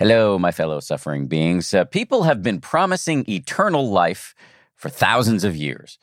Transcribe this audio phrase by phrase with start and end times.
[0.00, 1.74] Hello, my fellow suffering beings.
[1.74, 4.34] Uh, people have been promising eternal life
[4.74, 5.98] for thousands of years.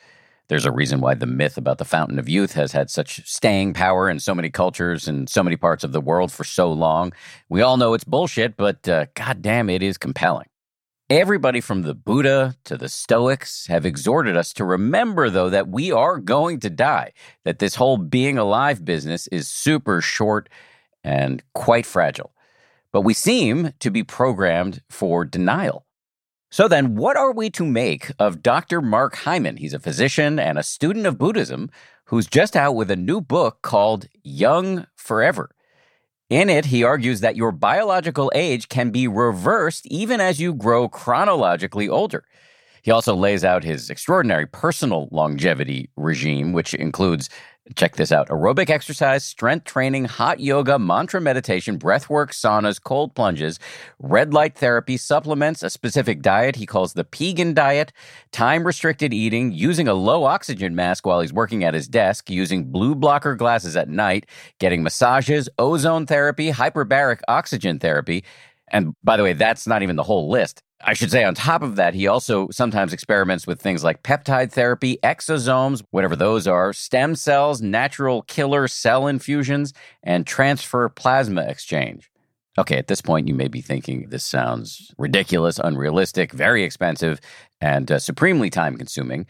[0.49, 3.73] There's a reason why the myth about the fountain of youth has had such staying
[3.73, 7.12] power in so many cultures and so many parts of the world for so long.
[7.49, 10.49] We all know it's bullshit, but uh, goddamn, it is compelling.
[11.09, 15.91] Everybody from the Buddha to the Stoics have exhorted us to remember, though, that we
[15.91, 17.13] are going to die,
[17.45, 20.49] that this whole being alive business is super short
[21.04, 22.32] and quite fragile
[22.91, 25.86] but we seem to be programmed for denial.
[26.50, 28.82] So then, what are we to make of Dr.
[28.82, 29.58] Mark Hyman?
[29.58, 31.70] He's a physician and a student of Buddhism
[32.05, 35.49] who's just out with a new book called Young Forever.
[36.29, 40.88] In it, he argues that your biological age can be reversed even as you grow
[40.88, 42.24] chronologically older.
[42.82, 47.29] He also lays out his extraordinary personal longevity regime, which includes
[47.76, 53.60] Check this out aerobic exercise, strength training, hot yoga, mantra meditation, breathwork, saunas, cold plunges,
[53.99, 57.91] red light therapy, supplements, a specific diet he calls the Pegan diet,
[58.32, 62.71] time restricted eating, using a low oxygen mask while he's working at his desk, using
[62.71, 64.28] blue blocker glasses at night,
[64.59, 68.23] getting massages, ozone therapy, hyperbaric oxygen therapy.
[68.69, 70.63] And by the way, that's not even the whole list.
[70.81, 74.51] I should say, on top of that, he also sometimes experiments with things like peptide
[74.51, 79.73] therapy, exosomes, whatever those are, stem cells, natural killer cell infusions,
[80.03, 82.11] and transfer plasma exchange.
[82.59, 87.19] Okay, at this point, you may be thinking this sounds ridiculous, unrealistic, very expensive,
[87.59, 89.25] and uh, supremely time consuming.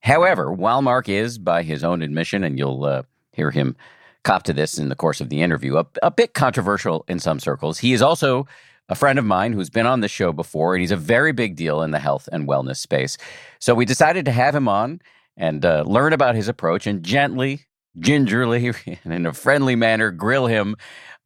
[0.00, 3.76] However, while Mark is, by his own admission, and you'll uh, hear him
[4.22, 7.40] cop to this in the course of the interview, a, a bit controversial in some
[7.40, 8.46] circles, he is also
[8.88, 11.56] a friend of mine who's been on the show before, and he's a very big
[11.56, 13.16] deal in the health and wellness space.
[13.58, 15.00] So we decided to have him on
[15.36, 17.66] and uh, learn about his approach and gently,
[17.98, 18.72] gingerly,
[19.04, 20.76] and in a friendly manner, grill him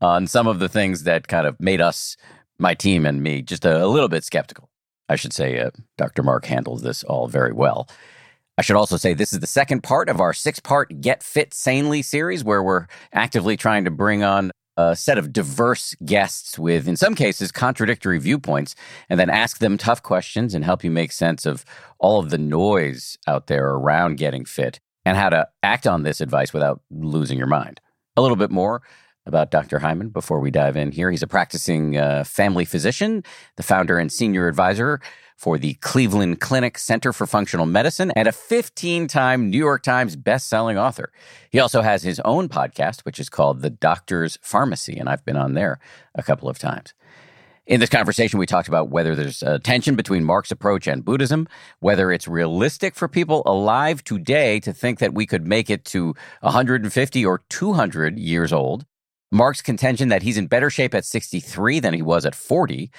[0.00, 2.16] on some of the things that kind of made us,
[2.58, 4.70] my team and me, just a, a little bit skeptical.
[5.08, 6.22] I should say uh, Dr.
[6.22, 7.88] Mark handles this all very well.
[8.58, 11.54] I should also say this is the second part of our six part Get Fit
[11.54, 16.86] Sanely series, where we're actively trying to bring on a set of diverse guests with,
[16.86, 18.76] in some cases, contradictory viewpoints,
[19.10, 21.64] and then ask them tough questions and help you make sense of
[21.98, 26.20] all of the noise out there around getting fit and how to act on this
[26.20, 27.80] advice without losing your mind.
[28.16, 28.82] A little bit more
[29.26, 29.80] about Dr.
[29.80, 31.10] Hyman before we dive in here.
[31.10, 33.24] He's a practicing uh, family physician,
[33.56, 35.00] the founder and senior advisor
[35.38, 40.16] for the Cleveland Clinic Center for Functional Medicine and a 15 time New York Times
[40.16, 41.12] best-selling author.
[41.49, 45.37] He also has his own podcast, which is called The Doctor's Farmacy, and I've been
[45.37, 45.78] on there
[46.16, 46.93] a couple of times.
[47.69, 51.47] In this conversation, we talked about whether there's a tension between Mark's approach and Buddhism,
[51.78, 56.15] whether it's realistic for people alive today to think that we could make it to
[56.41, 58.87] 150 or 200 years old,
[59.31, 62.91] Mark's contention that he's in better shape at 63 than he was at 40,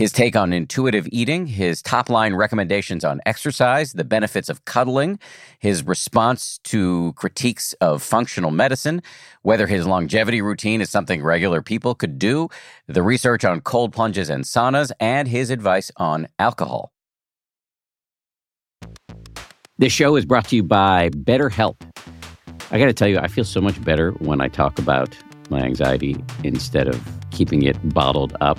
[0.00, 5.18] his take on intuitive eating, his top line recommendations on exercise, the benefits of cuddling,
[5.58, 9.02] his response to critiques of functional medicine,
[9.42, 12.48] whether his longevity routine is something regular people could do,
[12.86, 16.92] the research on cold plunges and saunas, and his advice on alcohol.
[19.76, 21.76] This show is brought to you by BetterHelp.
[22.70, 25.14] I got to tell you, I feel so much better when I talk about
[25.50, 26.98] my anxiety instead of
[27.32, 28.58] keeping it bottled up.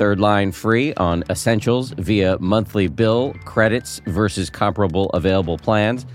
[0.00, 6.06] third line free on essentials via monthly bill credits versus comparable available plans.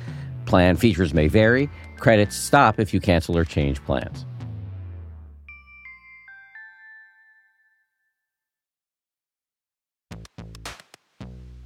[0.48, 1.70] Plan features may vary.
[1.98, 4.26] Credits stop if you cancel or change plans.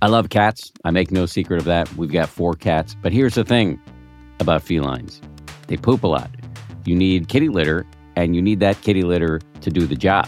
[0.01, 0.73] I love cats.
[0.83, 1.89] I make no secret of that.
[1.95, 2.97] We've got four cats.
[3.01, 3.79] But here's the thing
[4.41, 5.21] about felines
[5.67, 6.29] they poop a lot.
[6.83, 7.87] You need kitty litter,
[8.17, 10.27] and you need that kitty litter to do the job,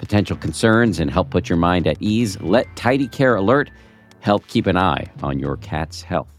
[0.00, 2.40] potential concerns and help put your mind at ease.
[2.40, 3.70] Let Tidy Care Alert
[4.20, 6.32] help keep an eye on your cat's health.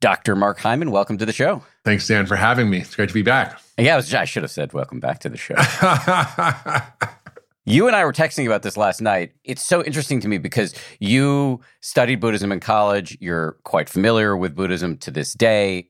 [0.00, 0.36] Dr.
[0.36, 1.64] Mark Hyman, welcome to the show.
[1.82, 2.78] Thanks, Dan, for having me.
[2.80, 3.58] It's great to be back.
[3.78, 5.54] Yeah, I, was, I should have said welcome back to the show.
[7.66, 9.32] You and I were texting about this last night.
[9.42, 13.16] It's so interesting to me because you studied Buddhism in college.
[13.20, 15.88] You're quite familiar with Buddhism to this day.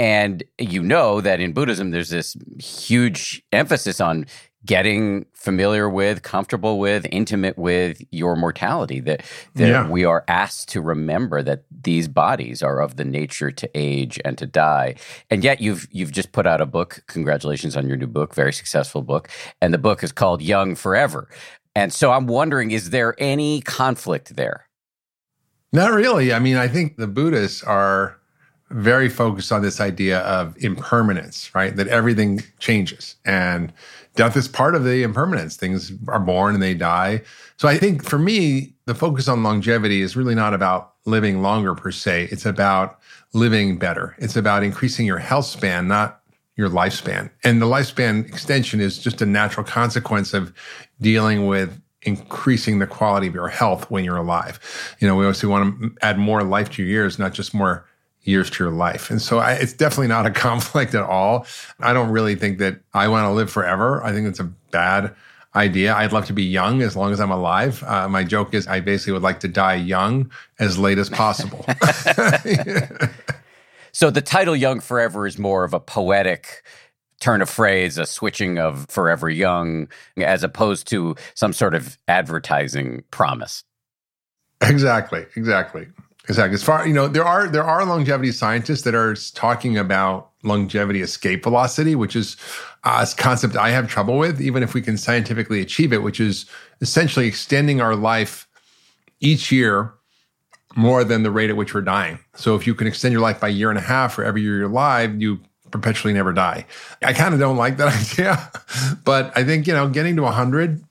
[0.00, 4.24] And you know that in Buddhism, there's this huge emphasis on
[4.64, 9.00] getting familiar with, comfortable with, intimate with your mortality.
[9.00, 9.22] That,
[9.56, 9.88] that yeah.
[9.88, 14.38] we are asked to remember that these bodies are of the nature to age and
[14.38, 14.94] to die.
[15.28, 17.02] And yet you've you've just put out a book.
[17.06, 19.28] Congratulations on your new book, very successful book.
[19.60, 21.28] And the book is called Young Forever.
[21.74, 24.66] And so I'm wondering, is there any conflict there?
[25.74, 26.32] Not really.
[26.32, 28.19] I mean, I think the Buddhists are
[28.70, 31.74] very focused on this idea of impermanence, right?
[31.76, 33.72] That everything changes and
[34.14, 35.56] death is part of the impermanence.
[35.56, 37.22] Things are born and they die.
[37.56, 41.74] So I think for me, the focus on longevity is really not about living longer
[41.74, 42.28] per se.
[42.30, 42.98] It's about
[43.32, 44.14] living better.
[44.18, 46.20] It's about increasing your health span, not
[46.56, 47.30] your lifespan.
[47.44, 50.52] And the lifespan extension is just a natural consequence of
[51.00, 54.58] dealing with increasing the quality of your health when you're alive.
[55.00, 57.86] You know, we always want to add more life to your years, not just more
[58.22, 59.10] years to your life.
[59.10, 61.46] And so I, it's definitely not a conflict at all.
[61.80, 64.02] I don't really think that I want to live forever.
[64.04, 65.14] I think it's a bad
[65.54, 65.94] idea.
[65.94, 67.82] I'd love to be young as long as I'm alive.
[67.84, 71.64] Uh, my joke is I basically would like to die young as late as possible.
[73.92, 76.62] so the title Young Forever is more of a poetic
[77.20, 83.04] turn of phrase, a switching of forever young, as opposed to some sort of advertising
[83.10, 83.64] promise.
[84.62, 85.86] Exactly, exactly.
[86.28, 86.54] Exactly.
[86.54, 91.00] As far you know, there are there are longevity scientists that are talking about longevity
[91.00, 92.36] escape velocity, which is
[92.84, 96.46] a concept I have trouble with, even if we can scientifically achieve it, which is
[96.80, 98.46] essentially extending our life
[99.20, 99.94] each year
[100.76, 102.18] more than the rate at which we're dying.
[102.34, 104.42] So if you can extend your life by a year and a half for every
[104.42, 105.40] year you're alive, you
[105.70, 106.66] perpetually never die.
[107.02, 108.50] I kind of don't like that idea,
[109.04, 110.84] but I think you know getting to 100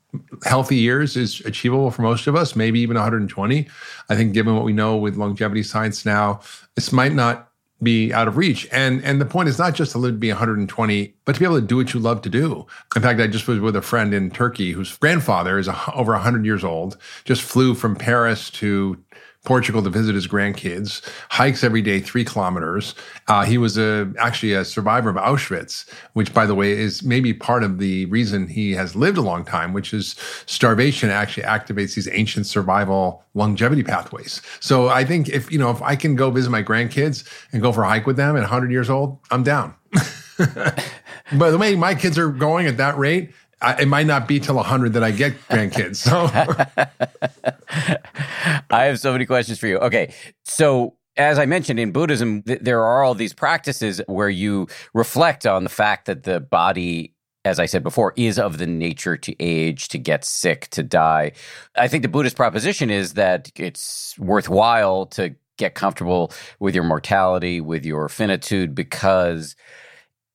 [0.44, 3.68] healthy years is achievable for most of us, maybe even 120.
[4.10, 6.42] I think given what we know with longevity science now,
[6.76, 7.50] this might not
[7.82, 8.68] be out of reach.
[8.72, 11.46] And and the point is not just to live to be 120, but to be
[11.46, 12.66] able to do what you love to do.
[12.96, 16.46] In fact, I just was with a friend in Turkey whose grandfather is over 100
[16.46, 18.98] years old, just flew from Paris to
[19.46, 22.94] Portugal to visit his grandkids, hikes every day three kilometers.
[23.28, 27.34] Uh, he was a, actually a survivor of Auschwitz, which, by the way, is maybe
[27.34, 30.16] part of the reason he has lived a long time, which is
[30.46, 34.42] starvation actually activates these ancient survival longevity pathways.
[34.60, 37.72] So I think if, you know, if I can go visit my grandkids and go
[37.72, 39.74] for a hike with them at 100 years old, I'm down.
[40.38, 43.32] By the way, my kids are going at that rate.
[43.62, 45.98] I, it might not be till 100 that I get grandkids.
[45.98, 46.30] So
[48.70, 49.78] I have so many questions for you.
[49.80, 50.14] Okay.
[50.46, 55.46] So, as I mentioned in Buddhism, th- there are all these practices where you reflect
[55.46, 57.14] on the fact that the body
[57.46, 61.32] as I said before, is of the nature to age, to get sick, to die.
[61.76, 67.62] I think the Buddhist proposition is that it's worthwhile to get comfortable with your mortality,
[67.62, 69.56] with your finitude, because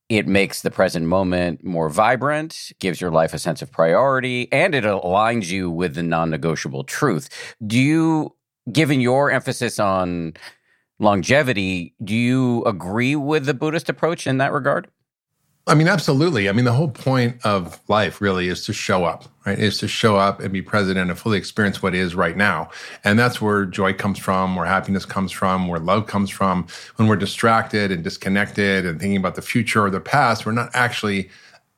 [0.09, 4.75] it makes the present moment more vibrant, gives your life a sense of priority, and
[4.75, 7.29] it aligns you with the non negotiable truth.
[7.67, 8.37] Do you,
[8.71, 10.35] given your emphasis on
[10.99, 14.89] longevity, do you agree with the Buddhist approach in that regard?
[15.67, 16.51] I mean, absolutely.
[16.51, 19.59] I mean, the whole point of life really is to show up, right?
[19.59, 22.69] Is to show up and be present and fully experience what is right now.
[23.03, 26.67] And that's where joy comes from, where happiness comes from, where love comes from.
[26.97, 30.69] When we're distracted and disconnected and thinking about the future or the past, we're not
[30.75, 31.31] actually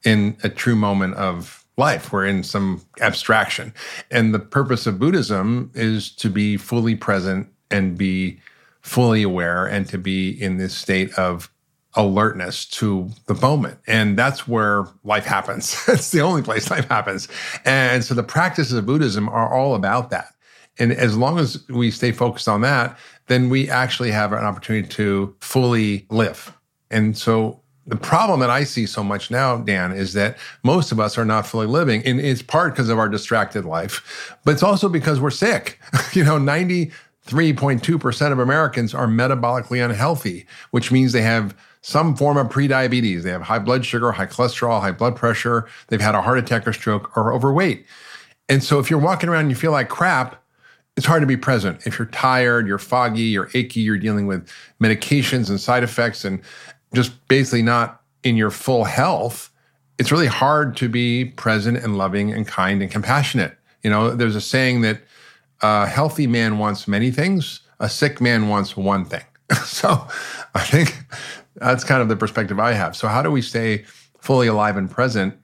[0.02, 2.12] in a true moment of life.
[2.12, 3.73] We're in some abstraction.
[4.11, 8.40] And the purpose of Buddhism is to be fully present and be
[8.81, 11.50] fully aware and to be in this state of
[11.97, 13.79] alertness to the moment.
[13.87, 15.76] And that's where life happens.
[15.88, 17.29] it's the only place life happens.
[17.65, 20.35] And so the practices of Buddhism are all about that.
[20.79, 22.99] And as long as we stay focused on that,
[23.29, 26.53] then we actually have an opportunity to fully live.
[26.91, 31.00] And so the problem that I see so much now, Dan, is that most of
[31.00, 32.05] us are not fully living.
[32.05, 35.81] And it's part because of our distracted life, but it's also because we're sick.
[36.12, 42.49] you know, 93.2% of Americans are metabolically unhealthy, which means they have some form of
[42.49, 43.23] prediabetes.
[43.23, 45.69] They have high blood sugar, high cholesterol, high blood pressure.
[45.87, 47.87] They've had a heart attack or stroke or overweight.
[48.49, 50.43] And so if you're walking around and you feel like crap,
[50.97, 51.87] it's hard to be present.
[51.87, 54.50] If you're tired, you're foggy, you're achy, you're dealing with
[54.83, 56.40] medications and side effects and
[56.93, 59.49] just basically not in your full health,
[60.00, 63.57] it's really hard to be present and loving and kind and compassionate.
[63.85, 65.02] You know, there's a saying that
[65.62, 69.23] a healthy man wants many things, a sick man wants one thing.
[69.64, 70.09] so
[70.57, 71.07] I think
[71.57, 72.97] that's kind of the perspective I have.
[72.97, 73.85] So, how do we stay
[74.21, 75.35] fully alive and present?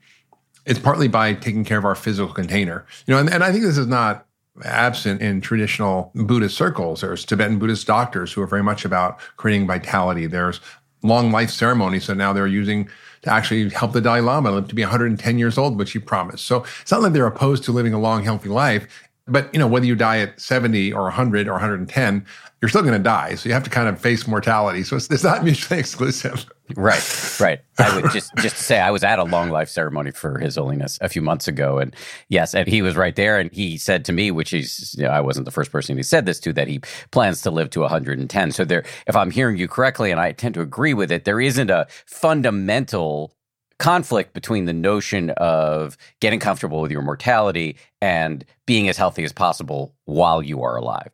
[0.65, 2.85] It's partly by taking care of our physical container.
[3.05, 4.25] You know, and, and I think this is not
[4.63, 7.01] absent in traditional Buddhist circles.
[7.01, 10.27] There's Tibetan Buddhist doctors who are very much about creating vitality.
[10.27, 10.61] There's
[11.01, 12.87] long life ceremonies that now they're using
[13.23, 16.45] to actually help the Dalai Lama live to be 110 years old, which he promised.
[16.45, 18.87] So it's not like they're opposed to living a long, healthy life.
[19.25, 22.25] But you know, whether you die at 70 or 100 or 110,
[22.61, 23.35] you're still going to die.
[23.35, 24.83] So you have to kind of face mortality.
[24.83, 26.45] So it's, it's not mutually exclusive.
[26.75, 27.59] Right, right.
[27.77, 30.97] I would just just say I was at a long life ceremony for His Holiness
[31.01, 31.95] a few months ago, and
[32.29, 35.09] yes, and he was right there, and he said to me, which he's you know,
[35.09, 36.79] I wasn't the first person he said this to, that he
[37.11, 38.51] plans to live to 110.
[38.51, 41.41] So there, if I'm hearing you correctly, and I tend to agree with it, there
[41.41, 43.35] isn't a fundamental
[43.83, 49.33] conflict between the notion of getting comfortable with your mortality and being as healthy as
[49.33, 51.11] possible while you are alive.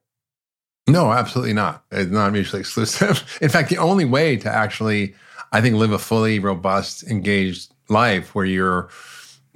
[0.88, 1.84] No, absolutely not.
[1.92, 3.24] It's not mutually exclusive.
[3.42, 5.16] In fact, the only way to actually,
[5.52, 8.90] I think, live a fully robust, engaged life where you're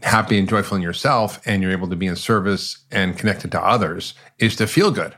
[0.02, 3.62] happy and joyful in yourself and you're able to be in service and connected to
[3.62, 5.16] others is to feel good.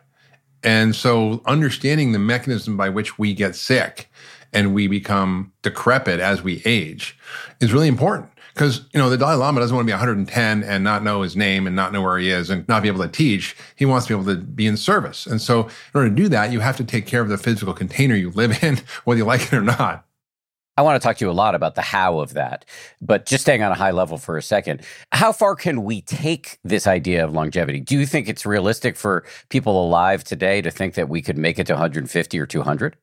[0.64, 4.10] And so understanding the mechanism by which we get sick
[4.54, 7.18] and we become decrepit as we age
[7.60, 10.84] is really important because you know the Dalai Lama doesn't want to be 110 and
[10.84, 13.10] not know his name and not know where he is and not be able to
[13.10, 13.56] teach.
[13.76, 16.30] He wants to be able to be in service, and so in order to do
[16.30, 19.26] that, you have to take care of the physical container you live in, whether you
[19.26, 20.06] like it or not.
[20.78, 22.66] I want to talk to you a lot about the how of that,
[23.02, 24.82] but just staying on a high level for a second,
[25.14, 27.80] how far can we take this idea of longevity?
[27.80, 31.60] Do you think it's realistic for people alive today to think that we could make
[31.60, 32.98] it to 150 or 200?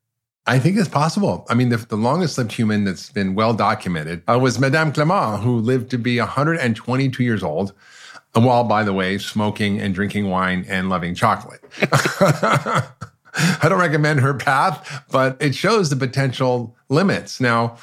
[0.47, 1.47] I think it's possible.
[1.49, 5.43] I mean, the, the longest lived human that's been well documented uh, was Madame Calment,
[5.43, 7.73] who lived to be 122 years old,
[8.33, 11.61] while, by the way, smoking and drinking wine and loving chocolate.
[13.35, 17.41] I don't recommend her path, but it shows the potential limits.
[17.41, 17.77] Now,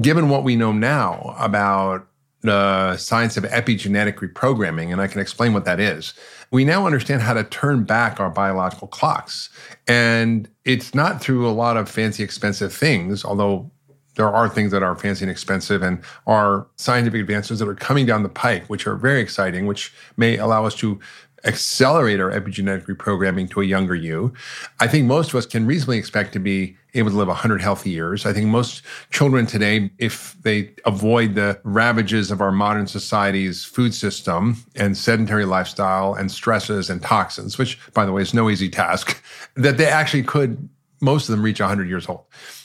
[0.00, 2.06] given what we know now about
[2.42, 6.14] the science of epigenetic reprogramming, and I can explain what that is.
[6.50, 9.50] We now understand how to turn back our biological clocks.
[9.86, 13.70] And it's not through a lot of fancy, expensive things, although
[14.16, 18.04] there are things that are fancy and expensive and are scientific advances that are coming
[18.04, 20.98] down the pike, which are very exciting, which may allow us to
[21.44, 24.32] accelerate our epigenetic reprogramming to a younger you.
[24.80, 27.90] I think most of us can reasonably expect to be able to live 100 healthy
[27.90, 28.26] years.
[28.26, 33.94] I think most children today, if they avoid the ravages of our modern society's food
[33.94, 38.68] system and sedentary lifestyle and stresses and toxins, which, by the way, is no easy
[38.68, 39.22] task,
[39.54, 40.68] that they actually could,
[41.00, 42.24] most of them, reach 100 years old.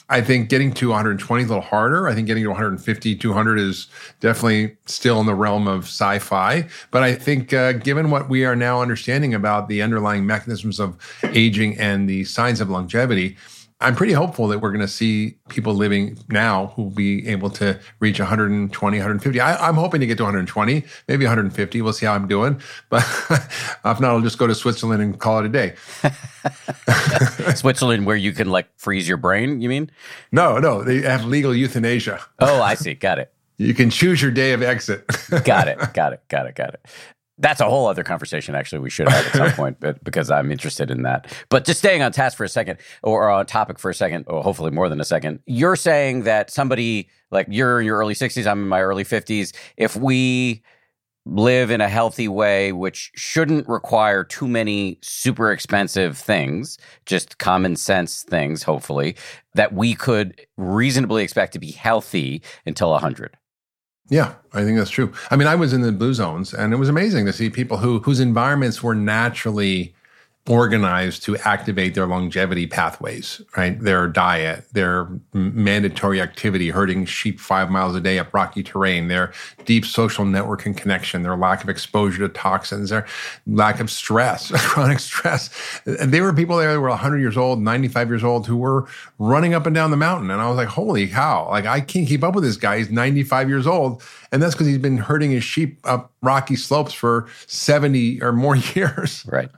[0.09, 2.07] I think getting to 120 is a little harder.
[2.07, 3.87] I think getting to 150, 200 is
[4.19, 6.67] definitely still in the realm of sci fi.
[6.91, 10.97] But I think, uh, given what we are now understanding about the underlying mechanisms of
[11.23, 13.37] aging and the signs of longevity,
[13.83, 17.49] I'm pretty hopeful that we're going to see people living now who will be able
[17.51, 19.39] to reach 120, 150.
[19.39, 21.81] I, am hoping to get to 120, maybe 150.
[21.81, 22.61] We'll see how I'm doing.
[22.89, 25.75] But if not, I'll just go to Switzerland and call it a day.
[27.55, 29.91] Switzerland, where you can like freeze your brain, you mean?
[30.31, 30.83] No, no.
[30.83, 32.21] They have legal euthanasia.
[32.39, 32.93] Oh, I see.
[32.93, 33.33] Got it.
[33.57, 35.05] You can choose your day of exit.
[35.43, 35.77] got it.
[35.93, 36.21] Got it.
[36.29, 36.55] Got it.
[36.55, 36.85] Got it
[37.43, 40.49] That's a whole other conversation, actually, we should have at some point, but because I'm
[40.49, 41.27] interested in that.
[41.49, 44.41] But just staying on task for a second, or on topic for a second, or
[44.41, 48.49] hopefully more than a second, you're saying that somebody like you're in your early 60s,
[48.49, 49.53] I'm in my early 50s.
[49.75, 50.63] If we
[51.25, 57.75] live in a healthy way, which shouldn't require too many super expensive things, just common
[57.75, 59.17] sense things, hopefully,
[59.53, 63.37] that we could reasonably expect to be healthy until 100.
[64.09, 65.13] Yeah, I think that's true.
[65.31, 67.77] I mean, I was in the blue zones and it was amazing to see people
[67.77, 69.95] who whose environments were naturally
[70.49, 73.79] organized to activate their longevity pathways, right?
[73.79, 79.31] Their diet, their mandatory activity, herding sheep five miles a day up rocky terrain, their
[79.63, 83.07] deep social network and connection, their lack of exposure to toxins, their
[83.47, 85.49] lack of stress, chronic stress.
[85.85, 88.85] And they were people there that were 100 years old, 95 years old, who were
[89.19, 90.29] running up and down the mountain.
[90.29, 92.79] And I was like, holy cow, like I can't keep up with this guy.
[92.79, 94.03] He's 95 years old.
[94.33, 98.55] And that's because he's been herding his sheep up rocky slopes for 70 or more
[98.75, 99.25] years.
[99.25, 99.49] Right.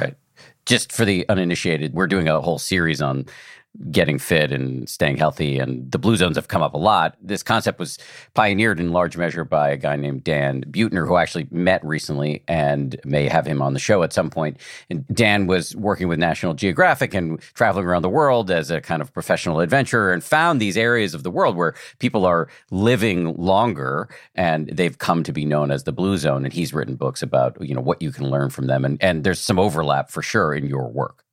[0.00, 0.16] Right
[0.66, 3.26] just for the uninitiated, we're doing a whole series on
[3.90, 5.58] getting fit and staying healthy.
[5.58, 7.16] And the blue zones have come up a lot.
[7.20, 7.98] This concept was
[8.34, 12.42] pioneered in large measure by a guy named Dan Buettner, who I actually met recently
[12.46, 14.58] and may have him on the show at some point.
[14.90, 19.02] And Dan was working with National Geographic and traveling around the world as a kind
[19.02, 24.08] of professional adventurer and found these areas of the world where people are living longer
[24.34, 26.44] and they've come to be known as the blue zone.
[26.44, 28.84] And he's written books about, you know, what you can learn from them.
[28.84, 31.24] And, and there's some overlap for sure in your work.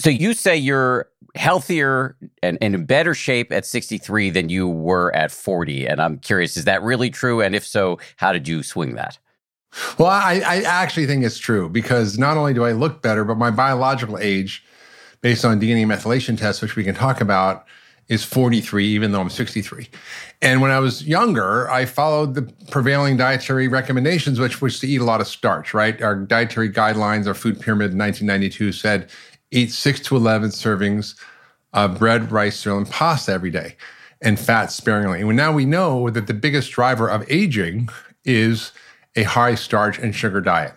[0.00, 5.14] So you say you're healthier and, and, in better shape at 63 than you were
[5.14, 5.86] at 40.
[5.86, 7.40] And I'm curious, is that really true?
[7.40, 9.18] And if so, how did you swing that?
[9.98, 13.36] Well, I, I actually think it's true because not only do I look better, but
[13.36, 14.64] my biological age,
[15.20, 17.66] based on DNA methylation tests, which we can talk about,
[18.08, 19.88] is 43, even though I'm 63.
[20.42, 25.00] And when I was younger, I followed the prevailing dietary recommendations, which was to eat
[25.00, 26.02] a lot of starch, right?
[26.02, 29.10] Our dietary guidelines, our food pyramid in 1992 said
[29.50, 31.14] eat six to 11 servings
[31.72, 33.76] of bread, rice, cereal, and pasta every day
[34.20, 35.20] and fat sparingly.
[35.20, 37.88] And now we know that the biggest driver of aging
[38.24, 38.72] is
[39.16, 40.74] a high starch and sugar diet.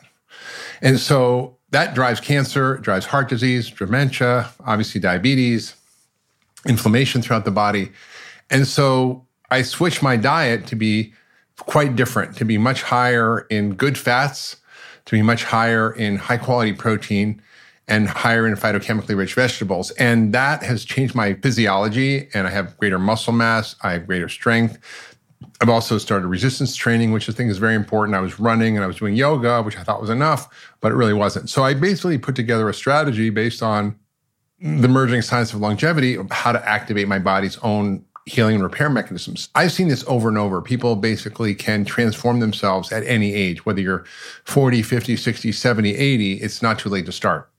[0.82, 5.76] And so that drives cancer, drives heart disease, dementia, obviously diabetes,
[6.67, 7.91] inflammation throughout the body.
[8.50, 11.13] And so I switched my diet to be
[11.58, 14.58] quite different, to be much higher in good fats,
[15.06, 17.41] to be much higher in high quality protein,
[17.88, 19.91] and higher in phytochemically rich vegetables.
[19.91, 24.30] And that has changed my physiology, and I have greater muscle mass, I have greater
[24.30, 24.78] strength.
[25.62, 28.15] I've also started resistance training, which I think is very important.
[28.15, 30.96] I was running and I was doing yoga, which I thought was enough, but it
[30.96, 31.50] really wasn't.
[31.50, 33.98] So I basically put together a strategy based on
[34.60, 38.89] the emerging science of longevity of how to activate my body's own healing and repair
[38.89, 39.50] mechanisms.
[39.56, 40.62] I've seen this over and over.
[40.62, 44.06] People basically can transform themselves at any age, whether you're
[44.46, 47.50] 40, 50, 60, 70, 80, it's not too late to start.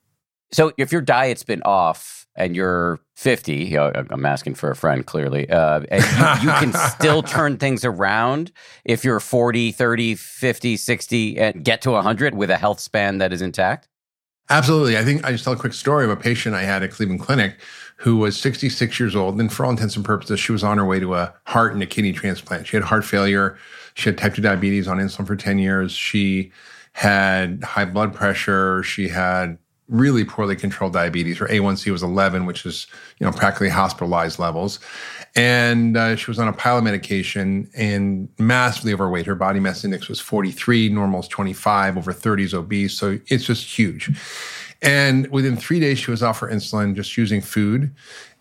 [0.52, 4.76] So if your diet's been off and you're 50, you know, I'm asking for a
[4.76, 6.02] friend clearly, uh, and
[6.42, 8.52] you, you, can still turn things around
[8.84, 13.32] if you're 40, 30, 50, 60, and get to 100 with a health span that
[13.32, 13.88] is intact?
[14.50, 14.98] Absolutely.
[14.98, 17.20] I think I just tell a quick story of a patient I had at Cleveland
[17.20, 17.56] Clinic
[17.96, 19.40] who was 66 years old.
[19.40, 21.82] And for all intents and purposes, she was on her way to a heart and
[21.82, 22.66] a kidney transplant.
[22.66, 23.56] She had heart failure.
[23.94, 25.92] She had type 2 diabetes on insulin for 10 years.
[25.92, 26.52] She
[26.92, 28.82] had high blood pressure.
[28.82, 31.38] She had really poorly controlled diabetes.
[31.38, 32.86] Her A1C was 11, which is
[33.18, 34.80] you know practically hospitalized levels,
[35.36, 39.26] and uh, she was on a pile of medication and massively overweight.
[39.26, 43.44] Her body mass index was 43, normal is 25, over 30 is obese, so it's
[43.44, 44.10] just huge.
[44.82, 47.94] And within three days, she was off her insulin, just using food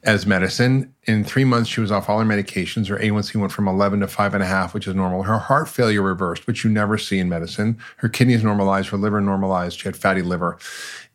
[0.04, 0.94] as medicine.
[1.06, 2.90] In three months, she was off all her medications.
[2.90, 5.24] Her A1C went from 11 to five and a half, which is normal.
[5.24, 7.78] Her heart failure reversed, which you never see in medicine.
[7.98, 9.80] Her kidneys normalized, her liver normalized.
[9.80, 10.58] She had fatty liver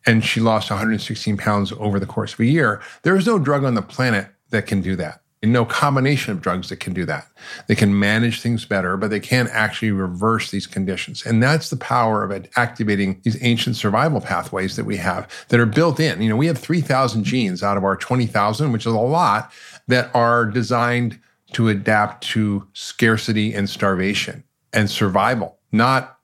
[0.05, 2.81] and she lost 116 pounds over the course of a year.
[3.03, 5.21] There is no drug on the planet that can do that.
[5.41, 7.25] And no combination of drugs that can do that.
[7.67, 11.25] They can manage things better, but they can't actually reverse these conditions.
[11.25, 15.65] And that's the power of activating these ancient survival pathways that we have that are
[15.65, 16.21] built in.
[16.21, 19.49] You know, we have 3,000 genes out of our 20,000, which is a lot,
[19.87, 21.17] that are designed
[21.53, 26.18] to adapt to scarcity and starvation and survival, not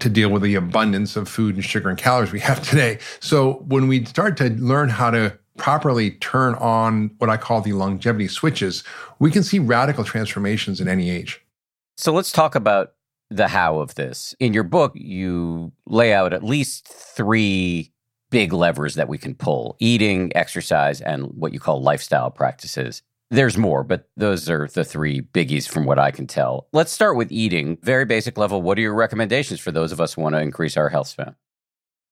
[0.00, 2.98] to deal with the abundance of food and sugar and calories we have today.
[3.20, 7.72] So when we start to learn how to properly turn on what I call the
[7.72, 8.84] longevity switches,
[9.18, 11.42] we can see radical transformations in any age.
[11.96, 12.92] So let's talk about
[13.30, 14.34] the how of this.
[14.38, 17.90] In your book, you lay out at least three
[18.30, 23.02] big levers that we can pull eating, exercise, and what you call lifestyle practices.
[23.30, 26.68] There's more, but those are the three biggies from what I can tell.
[26.72, 27.76] Let's start with eating.
[27.82, 28.62] Very basic level.
[28.62, 31.34] What are your recommendations for those of us who want to increase our health span?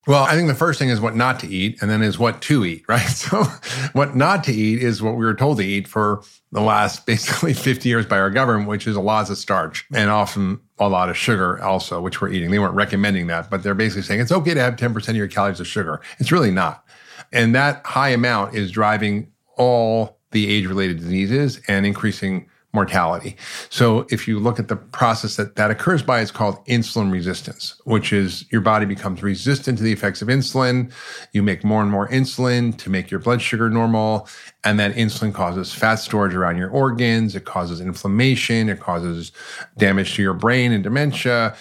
[0.07, 2.43] Well, I think the first thing is what not to eat, and then is what
[2.43, 3.01] to eat, right?
[3.01, 3.45] So,
[3.93, 6.23] what not to eat is what we were told to eat for
[6.53, 10.11] the last basically 50 years by our government, which is a lot of starch and
[10.11, 12.51] often a lot of sugar also, which we're eating.
[12.51, 15.29] They weren't recommending that, but they're basically saying it's okay to have 10% of your
[15.29, 16.01] calories of sugar.
[16.19, 16.85] It's really not.
[17.33, 23.37] And that high amount is driving all the age related diseases and increasing mortality.
[23.71, 27.81] So if you look at the process that that occurs by, it's called insulin resistance,
[27.85, 30.93] which is your body becomes resistant to the effects of insulin.
[31.33, 34.29] You make more and more insulin to make your blood sugar normal.
[34.65, 37.37] And that insulin causes fat storage around your organs.
[37.37, 38.69] It causes inflammation.
[38.69, 39.31] It causes
[39.79, 41.57] damage to your brain and dementia.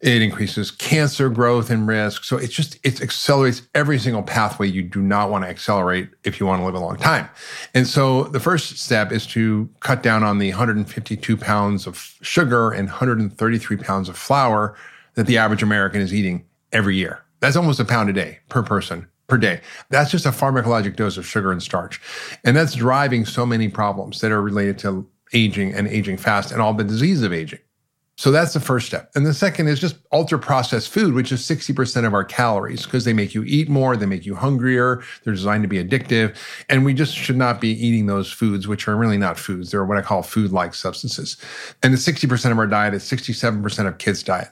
[0.00, 2.24] It increases cancer growth and risk.
[2.24, 6.40] So it just it accelerates every single pathway you do not want to accelerate if
[6.40, 7.28] you want to live a long time.
[7.74, 12.70] And so the first step is to cut down on the 152 pounds of sugar
[12.70, 14.74] and 133 pounds of flour
[15.14, 17.22] that the average American is eating every year.
[17.40, 19.60] That's almost a pound a day per person per day.
[19.90, 22.00] That's just a pharmacologic dose of sugar and starch.
[22.44, 26.60] And that's driving so many problems that are related to aging and aging fast and
[26.60, 27.60] all the disease of aging.
[28.20, 29.10] So that's the first step.
[29.14, 33.06] And the second is just ultra processed food, which is 60% of our calories because
[33.06, 36.36] they make you eat more, they make you hungrier, they're designed to be addictive.
[36.68, 39.70] And we just should not be eating those foods, which are really not foods.
[39.70, 41.38] They're what I call food like substances.
[41.82, 44.50] And the 60% of our diet is 67% of kids' diet.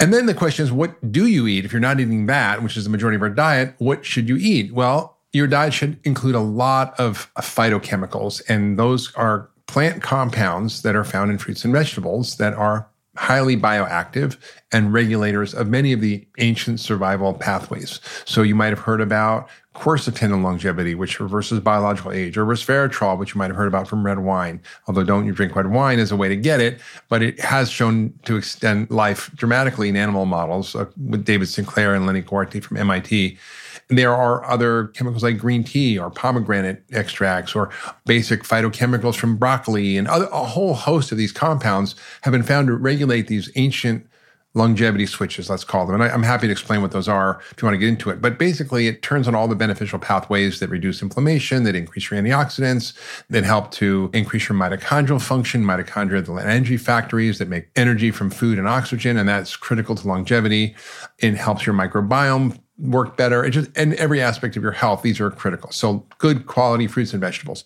[0.00, 1.64] And then the question is, what do you eat?
[1.64, 4.36] If you're not eating that, which is the majority of our diet, what should you
[4.36, 4.74] eat?
[4.74, 10.96] Well, your diet should include a lot of phytochemicals, and those are plant compounds that
[10.96, 14.36] are found in fruits and vegetables that are highly bioactive
[14.70, 18.00] and regulators of many of the ancient survival pathways.
[18.24, 23.18] So you might have heard about quercetin and longevity, which reverses biological age, or resveratrol,
[23.18, 24.60] which you might have heard about from red wine.
[24.86, 27.70] Although don't you drink red wine as a way to get it, but it has
[27.70, 32.60] shown to extend life dramatically in animal models uh, with David Sinclair and Lenny Guarente
[32.60, 33.38] from MIT.
[33.88, 37.70] There are other chemicals like green tea or pomegranate extracts or
[38.04, 42.68] basic phytochemicals from broccoli and other, a whole host of these compounds have been found
[42.68, 44.06] to regulate these ancient
[44.54, 45.94] longevity switches, let's call them.
[45.94, 48.10] And I, am happy to explain what those are if you want to get into
[48.10, 48.20] it.
[48.20, 52.20] But basically, it turns on all the beneficial pathways that reduce inflammation, that increase your
[52.20, 52.94] antioxidants,
[53.28, 55.64] that help to increase your mitochondrial function.
[55.64, 60.08] Mitochondria, the energy factories that make energy from food and oxygen, and that's critical to
[60.08, 60.74] longevity.
[61.18, 63.44] It helps your microbiome work better.
[63.44, 65.70] It just and every aspect of your health, these are critical.
[65.72, 67.64] So good quality fruits and vegetables.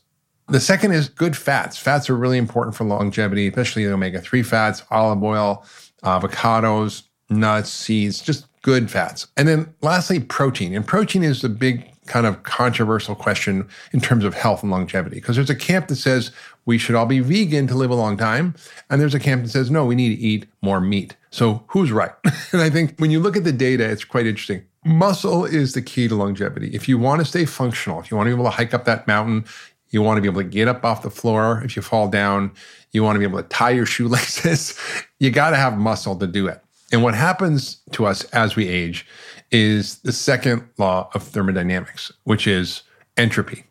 [0.48, 1.78] The second is good fats.
[1.78, 5.64] Fats are really important for longevity, especially the omega-3 fats, olive oil,
[6.02, 9.28] avocados, nuts, seeds, just good fats.
[9.36, 10.74] And then lastly, protein.
[10.74, 15.16] And protein is the big kind of controversial question in terms of health and longevity
[15.16, 16.32] because there's a camp that says
[16.64, 18.54] we should all be vegan to live a long time
[18.90, 21.92] and there's a camp that says no we need to eat more meat so who's
[21.92, 22.10] right
[22.52, 25.82] and i think when you look at the data it's quite interesting Muscle is the
[25.82, 26.74] key to longevity.
[26.74, 28.84] If you want to stay functional, if you want to be able to hike up
[28.86, 29.44] that mountain,
[29.90, 32.50] you want to be able to get up off the floor if you fall down,
[32.90, 34.78] you want to be able to tie your shoelaces,
[35.20, 36.60] you got to have muscle to do it.
[36.90, 39.06] And what happens to us as we age
[39.50, 42.82] is the second law of thermodynamics, which is
[43.16, 43.64] entropy.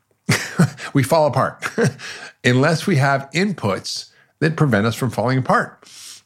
[0.94, 1.68] we fall apart
[2.44, 5.78] unless we have inputs that prevent us from falling apart.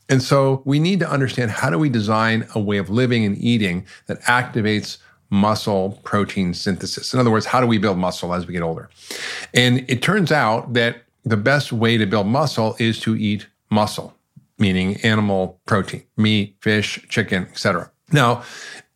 [0.10, 3.38] And so we need to understand how do we design a way of living and
[3.38, 4.98] eating that activates
[5.30, 7.14] muscle protein synthesis.
[7.14, 8.90] In other words, how do we build muscle as we get older?
[9.54, 14.16] And it turns out that the best way to build muscle is to eat muscle,
[14.60, 17.90] meaning animal protein, meat, fish, chicken, etc.
[18.12, 18.44] Now,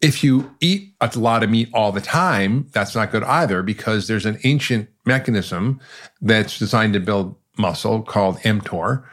[0.02, 4.08] if you eat a lot of meat all the time, that's not good either because
[4.08, 5.82] there's an ancient mechanism
[6.22, 9.04] that's designed to build muscle called mTOR,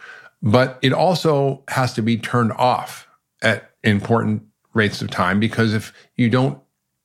[0.43, 3.09] but it also has to be turned off
[3.43, 4.43] at important
[4.75, 6.59] rates of time because if you don't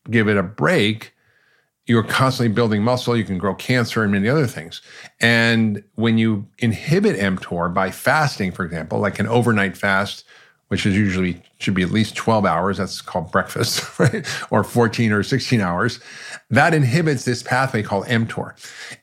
[0.10, 1.14] give it a break,
[1.86, 4.82] you're constantly building muscle, you can grow cancer and many other things.
[5.20, 10.24] And when you inhibit mTOR by fasting, for example, like an overnight fast,
[10.68, 14.26] which is usually should be at least 12 hours, that's called breakfast, right?
[14.52, 16.00] Or 14 or 16 hours,
[16.50, 18.54] that inhibits this pathway called mTOR.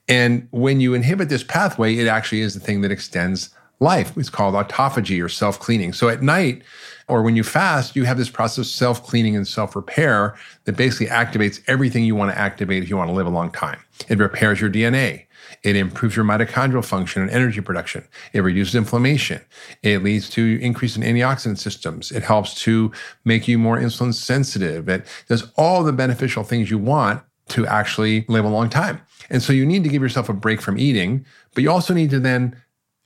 [0.08, 4.16] And when you inhibit this pathway, it actually is the thing that extends life.
[4.16, 5.92] It's called autophagy or self cleaning.
[5.92, 6.62] So at night,
[7.08, 10.76] or when you fast, you have this process of self cleaning and self repair that
[10.76, 13.80] basically activates everything you want to activate if you want to live a long time.
[14.08, 15.24] It repairs your DNA.
[15.62, 18.06] It improves your mitochondrial function and energy production.
[18.32, 19.40] It reduces inflammation.
[19.82, 22.12] It leads to increase in antioxidant systems.
[22.12, 22.92] It helps to
[23.24, 24.88] make you more insulin sensitive.
[24.88, 29.00] It does all the beneficial things you want to actually live a long time.
[29.30, 32.10] And so you need to give yourself a break from eating, but you also need
[32.10, 32.60] to then,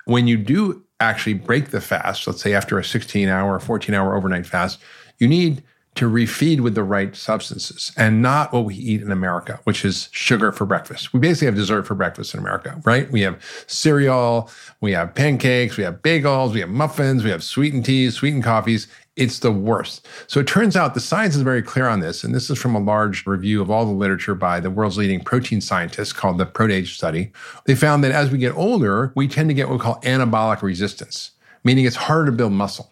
[0.04, 4.14] when you do actually break the fast, let's say after a 16 hour, 14 hour
[4.16, 4.78] overnight fast,
[5.18, 5.62] you need
[5.94, 10.08] to refeed with the right substances and not what we eat in America, which is
[10.10, 11.12] sugar for breakfast.
[11.12, 13.10] We basically have dessert for breakfast in America, right?
[13.10, 14.50] We have cereal,
[14.80, 18.88] we have pancakes, we have bagels, we have muffins, we have sweetened teas, sweetened coffees.
[19.16, 20.08] It's the worst.
[20.26, 22.24] So it turns out the science is very clear on this.
[22.24, 25.20] And this is from a large review of all the literature by the world's leading
[25.20, 27.30] protein scientists called the PROTAGE study.
[27.66, 30.62] They found that as we get older, we tend to get what we call anabolic
[30.62, 32.90] resistance, meaning it's harder to build muscle.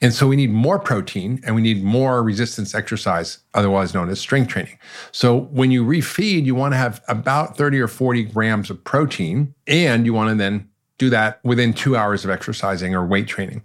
[0.00, 4.20] And so we need more protein and we need more resistance exercise, otherwise known as
[4.20, 4.78] strength training.
[5.12, 9.54] So when you refeed, you want to have about 30 or 40 grams of protein,
[9.66, 13.62] and you want to then do that within two hours of exercising or weight training.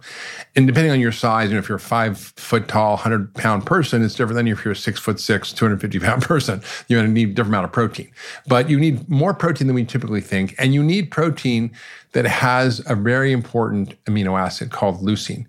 [0.56, 3.64] And depending on your size, you know, if you're a five foot tall, 100 pound
[3.64, 6.60] person, it's different than if you're a six foot six, 250 pound person.
[6.88, 8.10] You're going to need a different amount of protein.
[8.46, 10.54] But you need more protein than we typically think.
[10.58, 11.70] And you need protein
[12.12, 15.46] that has a very important amino acid called leucine.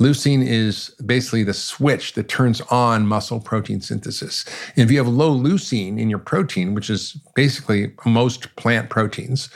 [0.00, 4.44] Leucine is basically the switch that turns on muscle protein synthesis.
[4.76, 9.48] And if you have low leucine in your protein, which is basically most plant proteins,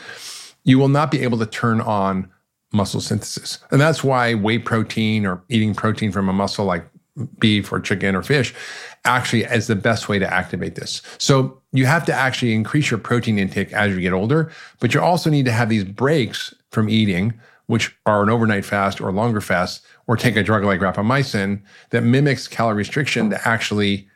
[0.64, 2.28] you will not be able to turn on
[2.72, 3.58] muscle synthesis.
[3.70, 6.84] And that's why whey protein or eating protein from a muscle like
[7.38, 8.52] beef or chicken or fish
[9.04, 11.00] actually is the best way to activate this.
[11.18, 14.50] So you have to actually increase your protein intake as you get older,
[14.80, 17.34] but you also need to have these breaks from eating,
[17.66, 22.02] which are an overnight fast or longer fast, or take a drug like rapamycin that
[22.02, 24.08] mimics calorie restriction to actually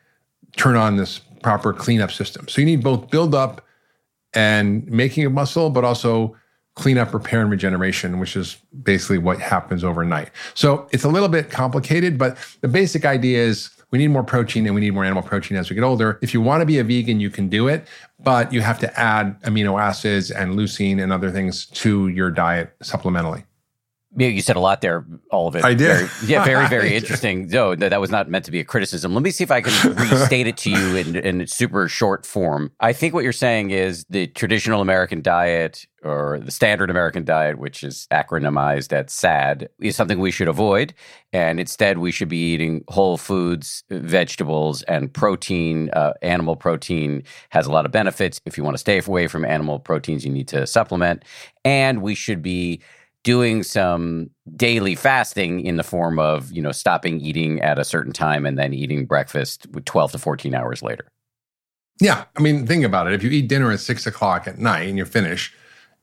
[0.57, 2.47] turn on this proper cleanup system.
[2.49, 3.65] So you need both build up
[4.33, 6.35] and making of muscle, but also
[6.75, 10.29] clean up, repair, and regeneration, which is basically what happens overnight.
[10.53, 14.65] So it's a little bit complicated, but the basic idea is we need more protein
[14.65, 16.19] and we need more animal protein as we get older.
[16.21, 17.87] If you want to be a vegan, you can do it,
[18.19, 22.77] but you have to add amino acids and leucine and other things to your diet
[22.79, 23.43] supplementally.
[24.27, 25.05] You said a lot there.
[25.31, 25.63] All of it.
[25.63, 26.07] I did.
[26.07, 27.47] Very, yeah, very, very interesting.
[27.47, 29.13] No, that was not meant to be a criticism.
[29.13, 32.71] Let me see if I can restate it to you in, in super short form.
[32.79, 37.59] I think what you're saying is the traditional American diet or the standard American diet,
[37.59, 40.93] which is acronymized at SAD, is something we should avoid.
[41.33, 45.89] And instead, we should be eating whole foods, vegetables, and protein.
[45.91, 48.39] Uh, animal protein has a lot of benefits.
[48.45, 51.23] If you want to stay away from animal proteins, you need to supplement.
[51.65, 52.81] And we should be
[53.23, 58.13] doing some daily fasting in the form of you know stopping eating at a certain
[58.13, 61.05] time and then eating breakfast 12 to 14 hours later.
[61.99, 63.13] Yeah i mean think about it.
[63.13, 65.53] If you eat dinner at six o'clock at night and you're finished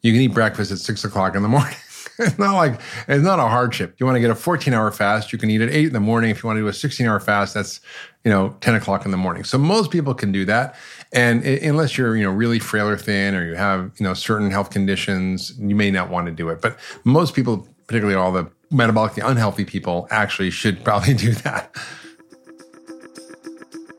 [0.03, 1.77] you can eat breakfast at six o'clock in the morning.
[2.19, 3.97] It's not like it's not a hardship.
[3.99, 6.01] You want to get a 14 hour fast you can eat at 8 in the
[6.01, 6.31] morning.
[6.31, 7.81] If you want to do a 16 hour fast that's
[8.27, 10.75] you know 10 o'clock in the morning so most people can do that
[11.13, 14.51] and unless you're, you know, really frail or thin, or you have, you know, certain
[14.51, 16.61] health conditions, you may not want to do it.
[16.61, 21.75] But most people, particularly all the metabolically unhealthy people, actually should probably do that.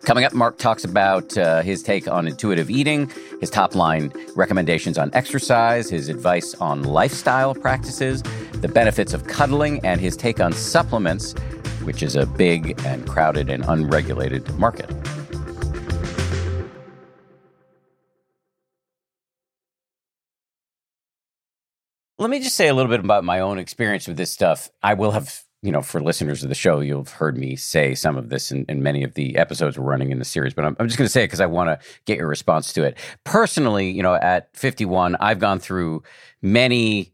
[0.04, 3.12] Coming up, Mark talks about uh, his take on intuitive eating,
[3.42, 8.22] his top line recommendations on exercise, his advice on lifestyle practices,
[8.62, 11.36] the benefits of cuddling, and his take on supplements,
[11.88, 14.92] which is a big and crowded and unregulated market.
[22.20, 24.70] Let me just say a little bit about my own experience with this stuff.
[24.84, 27.96] I will have, you know, for listeners of the show, you'll have heard me say
[27.96, 30.66] some of this in, in many of the episodes we're running in the series, but
[30.66, 32.84] I'm, I'm just going to say it because I want to get your response to
[32.84, 32.98] it.
[33.24, 36.04] Personally, you know, at 51, I've gone through
[36.42, 37.14] many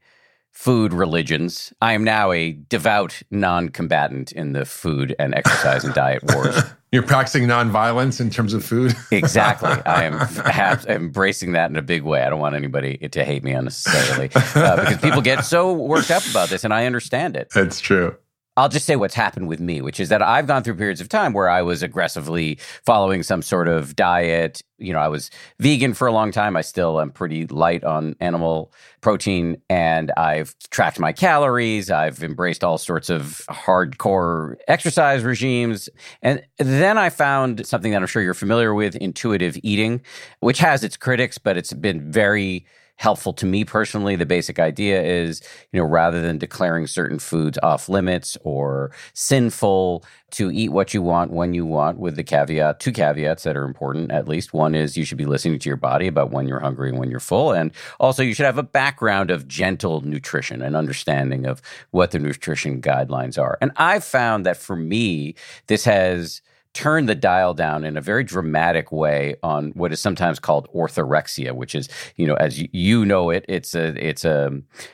[0.54, 1.74] food religions.
[1.82, 6.56] I am now a devout non combatant in the food and exercise and diet wars.
[6.94, 8.96] You're practicing nonviolence in terms of food.
[9.12, 9.72] exactly.
[9.84, 12.22] I am have, embracing that in a big way.
[12.22, 16.24] I don't want anybody to hate me unnecessarily uh, because people get so worked up
[16.30, 17.50] about this, and I understand it.
[17.50, 18.16] That's true.
[18.56, 21.10] I'll just say what's happened with me, which is that I've gone through periods of
[21.10, 24.62] time where I was aggressively following some sort of diet.
[24.78, 26.56] You know, I was vegan for a long time.
[26.56, 31.90] I still am pretty light on animal protein and I've tracked my calories.
[31.90, 35.90] I've embraced all sorts of hardcore exercise regimes.
[36.22, 40.02] And then I found something that I'm sure you're familiar with intuitive eating,
[40.42, 44.16] which has its critics, but it's been very helpful to me personally.
[44.16, 50.04] The basic idea is, you know, rather than declaring certain foods off limits or sinful,
[50.34, 53.66] to eat what you want when you want, with the caveat, two caveats that are
[53.66, 54.52] important at least.
[54.52, 57.12] One is you should be listening to your body about when you're hungry and when
[57.12, 57.52] you're full.
[57.52, 62.20] And also, you should have a background of gentle nutrition and understanding of what the
[62.20, 63.60] nutrition guidelines are.
[63.62, 65.36] And I've found that for me,
[65.68, 66.42] this has
[66.74, 71.54] turned the dial down in a very dramatic way on what is sometimes called orthorexia,
[71.54, 74.52] which is, you know, as you know it, it's a it's a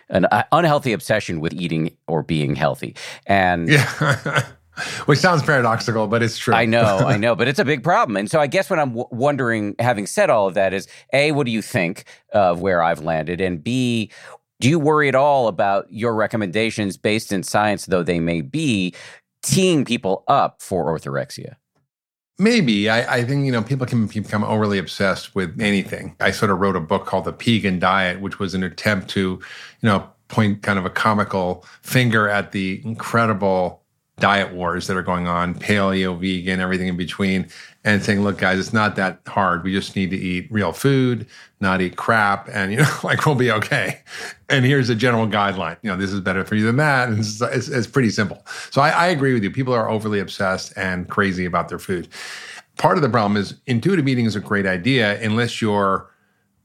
[0.09, 2.95] an uh, unhealthy obsession with eating or being healthy.
[3.25, 4.45] And yeah.
[5.07, 6.53] Which sounds paradoxical, but it's true.
[6.53, 8.15] I know, I know, but it's a big problem.
[8.15, 11.33] And so I guess what I'm w- wondering, having said all of that, is A,
[11.33, 13.41] what do you think of where I've landed?
[13.41, 14.09] And B,
[14.59, 18.93] do you worry at all about your recommendations based in science, though they may be,
[19.41, 21.55] teeing people up for orthorexia?
[22.39, 22.89] Maybe.
[22.89, 26.15] I, I, think, you know, people can become overly obsessed with anything.
[26.21, 29.19] I sort of wrote a book called The Pegan Diet, which was an attempt to,
[29.21, 29.41] you
[29.83, 33.83] know, point kind of a comical finger at the incredible
[34.19, 37.47] diet wars that are going on, paleo, vegan, everything in between,
[37.83, 39.63] and saying, look, guys, it's not that hard.
[39.63, 41.27] We just need to eat real food,
[41.59, 44.01] not eat crap, and, you know, like we'll be okay.
[44.49, 45.77] And here's a general guideline.
[45.81, 47.09] You know, this is better for you than that.
[47.09, 48.45] And it's, it's, it's pretty simple.
[48.71, 49.51] So I, I agree with you.
[49.51, 52.07] People are overly obsessed and crazy about their food.
[52.77, 56.09] Part of the problem is intuitive eating is a great idea unless your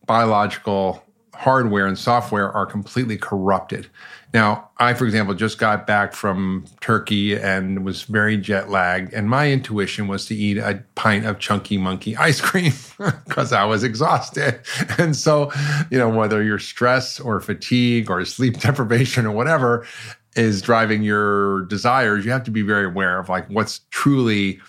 [0.07, 1.03] biological
[1.35, 3.89] hardware and software are completely corrupted.
[4.35, 9.15] Now, I, for example, just got back from Turkey and was very jet lagged.
[9.15, 12.73] And my intuition was to eat a pint of chunky monkey ice cream
[13.25, 14.61] because I was exhausted.
[14.99, 15.53] And so,
[15.91, 19.87] you know, whether you're stress or fatigue or sleep deprivation or whatever
[20.35, 24.61] is driving your desires, you have to be very aware of like what's truly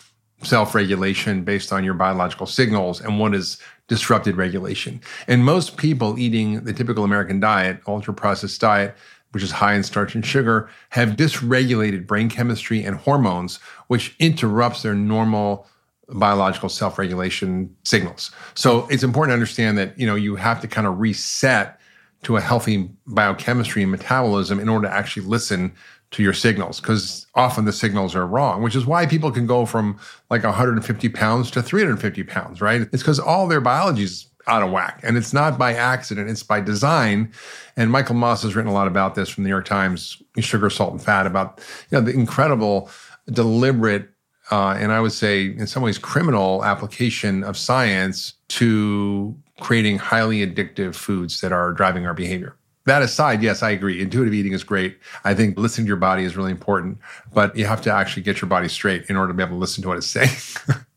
[0.43, 4.99] self regulation based on your biological signals and what is disrupted regulation.
[5.27, 8.95] And most people eating the typical American diet, ultra processed diet,
[9.35, 14.81] which is high in starch and sugar, have dysregulated brain chemistry and hormones, which interrupts
[14.81, 15.67] their normal
[16.07, 18.31] biological self-regulation signals.
[18.53, 21.81] So it's important to understand that you know you have to kind of reset
[22.23, 25.73] to a healthy biochemistry and metabolism in order to actually listen
[26.11, 29.65] to your signals because often the signals are wrong, which is why people can go
[29.65, 32.83] from like 150 pounds to 350 pounds, right?
[32.93, 34.99] It's because all their biology is out of whack.
[35.03, 37.31] And it's not by accident, it's by design.
[37.75, 40.69] And Michael Moss has written a lot about this from the New York Times, Sugar,
[40.69, 42.89] Salt, and Fat, about you know, the incredible,
[43.27, 44.09] deliberate,
[44.51, 50.45] uh, and I would say in some ways criminal application of science to creating highly
[50.45, 52.55] addictive foods that are driving our behavior.
[52.85, 53.99] That aside, yes, I agree.
[53.99, 54.99] Intuitive eating is great.
[55.23, 56.99] I think listening to your body is really important,
[57.33, 59.59] but you have to actually get your body straight in order to be able to
[59.59, 60.29] listen to what it's saying.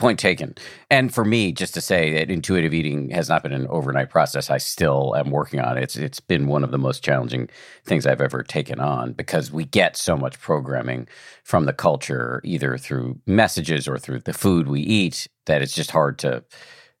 [0.00, 0.54] Point taken.
[0.88, 4.48] And for me, just to say that intuitive eating has not been an overnight process.
[4.48, 5.82] I still am working on it.
[5.82, 7.50] It's it's been one of the most challenging
[7.84, 11.06] things I've ever taken on because we get so much programming
[11.44, 15.90] from the culture, either through messages or through the food we eat, that it's just
[15.90, 16.44] hard to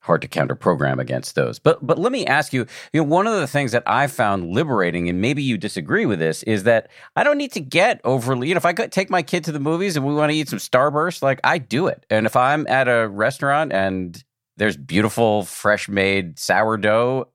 [0.00, 1.58] hard to counter program against those.
[1.58, 4.50] But but let me ask you, you know, one of the things that I found
[4.50, 8.48] liberating, and maybe you disagree with this, is that I don't need to get overly.
[8.48, 10.36] You know, if I could take my kid to the movies and we want to
[10.36, 12.04] eat some Starburst, like I do it.
[12.10, 14.22] And if I'm at a restaurant and
[14.56, 17.28] there's beautiful, fresh made sourdough.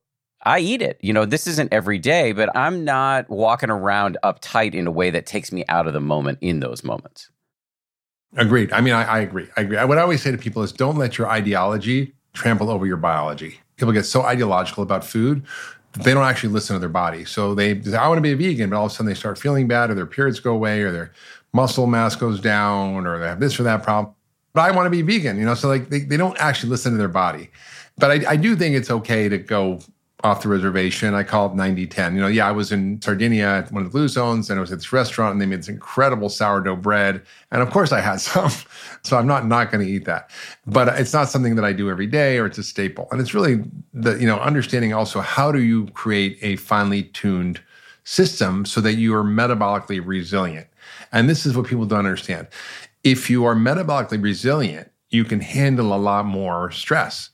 [0.44, 0.98] I eat it.
[1.02, 5.10] You know, this isn't every day, but I'm not walking around uptight in a way
[5.10, 7.30] that takes me out of the moment in those moments.
[8.36, 8.72] Agreed.
[8.72, 9.48] I mean, I, I, agree.
[9.56, 9.76] I agree.
[9.84, 13.58] What I always say to people is don't let your ideology trample over your biology.
[13.76, 15.44] People get so ideological about food
[15.92, 17.24] that they don't actually listen to their body.
[17.24, 19.14] So they say, I want to be a vegan, but all of a sudden they
[19.14, 21.12] start feeling bad or their periods go away or their
[21.52, 24.14] muscle mass goes down or they have this or that problem.
[24.52, 26.92] But I want to be vegan, you know, so like they, they don't actually listen
[26.92, 27.50] to their body.
[27.98, 29.80] But I, I do think it's okay to go
[30.24, 31.14] off the reservation.
[31.14, 32.14] I call it 90 10.
[32.14, 34.60] You know, yeah, I was in Sardinia at one of the blue zones and I
[34.60, 37.22] was at this restaurant and they made this incredible sourdough bread.
[37.50, 38.50] And of course I had some.
[39.02, 40.30] So I'm not not going to eat that.
[40.66, 43.08] But it's not something that I do every day or it's a staple.
[43.10, 47.60] And it's really the, you know, understanding also how do you create a finely tuned
[48.04, 50.68] system so that you are metabolically resilient.
[51.12, 52.46] And this is what people don't understand.
[53.04, 57.30] If you are metabolically resilient, you can handle a lot more stress.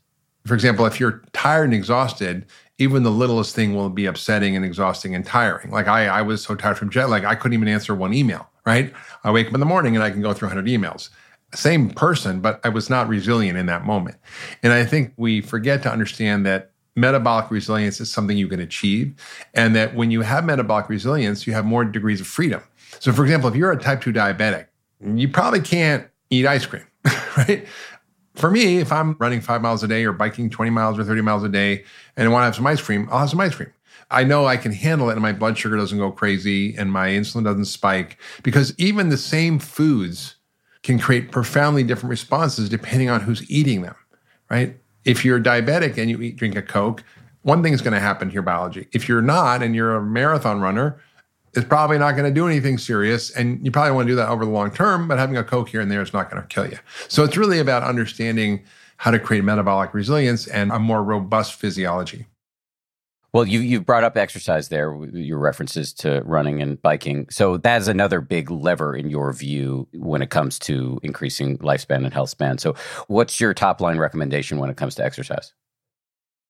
[0.46, 2.46] For example, if you're tired and exhausted,
[2.78, 5.70] even the littlest thing will be upsetting and exhausting and tiring.
[5.70, 8.48] Like I, I was so tired from jet lag, I couldn't even answer one email,
[8.64, 8.92] right?
[9.24, 11.10] I wake up in the morning and I can go through 100 emails.
[11.54, 14.16] Same person, but I was not resilient in that moment.
[14.62, 19.14] And I think we forget to understand that metabolic resilience is something you can achieve.
[19.54, 22.62] And that when you have metabolic resilience, you have more degrees of freedom.
[23.00, 24.66] So, for example, if you're a type 2 diabetic,
[25.14, 26.86] you probably can't eat ice cream,
[27.36, 27.66] right?
[28.34, 31.20] For me, if I'm running five miles a day or biking 20 miles or 30
[31.20, 31.84] miles a day
[32.16, 33.72] and I want to have some ice cream, I'll have some ice cream.
[34.10, 37.08] I know I can handle it and my blood sugar doesn't go crazy and my
[37.08, 40.36] insulin doesn't spike because even the same foods
[40.82, 43.94] can create profoundly different responses depending on who's eating them,
[44.50, 44.76] right?
[45.04, 47.04] If you're diabetic and you eat, drink a Coke,
[47.42, 48.88] one thing is going to happen to your biology.
[48.92, 51.00] If you're not and you're a marathon runner,
[51.54, 53.30] is probably not going to do anything serious.
[53.30, 55.68] And you probably want to do that over the long term, but having a Coke
[55.68, 56.78] here and there is not going to kill you.
[57.08, 58.64] So it's really about understanding
[58.96, 62.26] how to create metabolic resilience and a more robust physiology.
[63.32, 67.26] Well, you you brought up exercise there, your references to running and biking.
[67.30, 72.12] So that's another big lever in your view when it comes to increasing lifespan and
[72.12, 72.58] health span.
[72.58, 72.74] So,
[73.06, 75.54] what's your top line recommendation when it comes to exercise?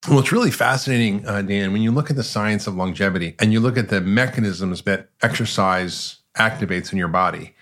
[0.09, 3.53] Well, it's really fascinating, uh, Dan, when you look at the science of longevity and
[3.53, 7.55] you look at the mechanisms that exercise activates in your body.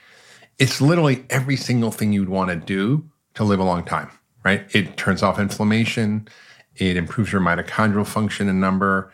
[0.58, 4.10] It's literally every single thing you'd want to do to live a long time,
[4.44, 4.64] right?
[4.74, 6.28] It turns off inflammation
[6.80, 9.12] it improves your mitochondrial function and number.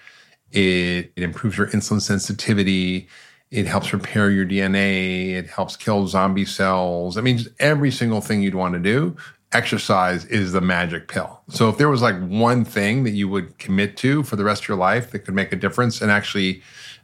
[0.52, 3.08] It, it improves your insulin sensitivity.
[3.50, 5.32] It helps repair your DNA.
[5.32, 7.16] It helps kill zombie cells.
[7.16, 9.16] I mean, every single thing you'd want to do,
[9.52, 11.40] exercise is the magic pill.
[11.48, 14.62] So if there was like one thing that you would commit to for the rest
[14.64, 16.62] of your life that could make a difference and actually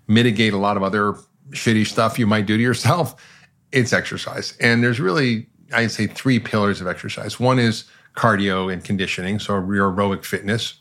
[0.08, 1.16] mitigate a lot of other
[1.50, 3.14] shitty stuff you might do to yourself,
[3.72, 4.56] it's exercise.
[4.60, 7.38] And there's really, I'd say, three pillars of exercise.
[7.38, 7.84] One is
[8.16, 10.74] cardio and conditioning, so your aerobic fitness.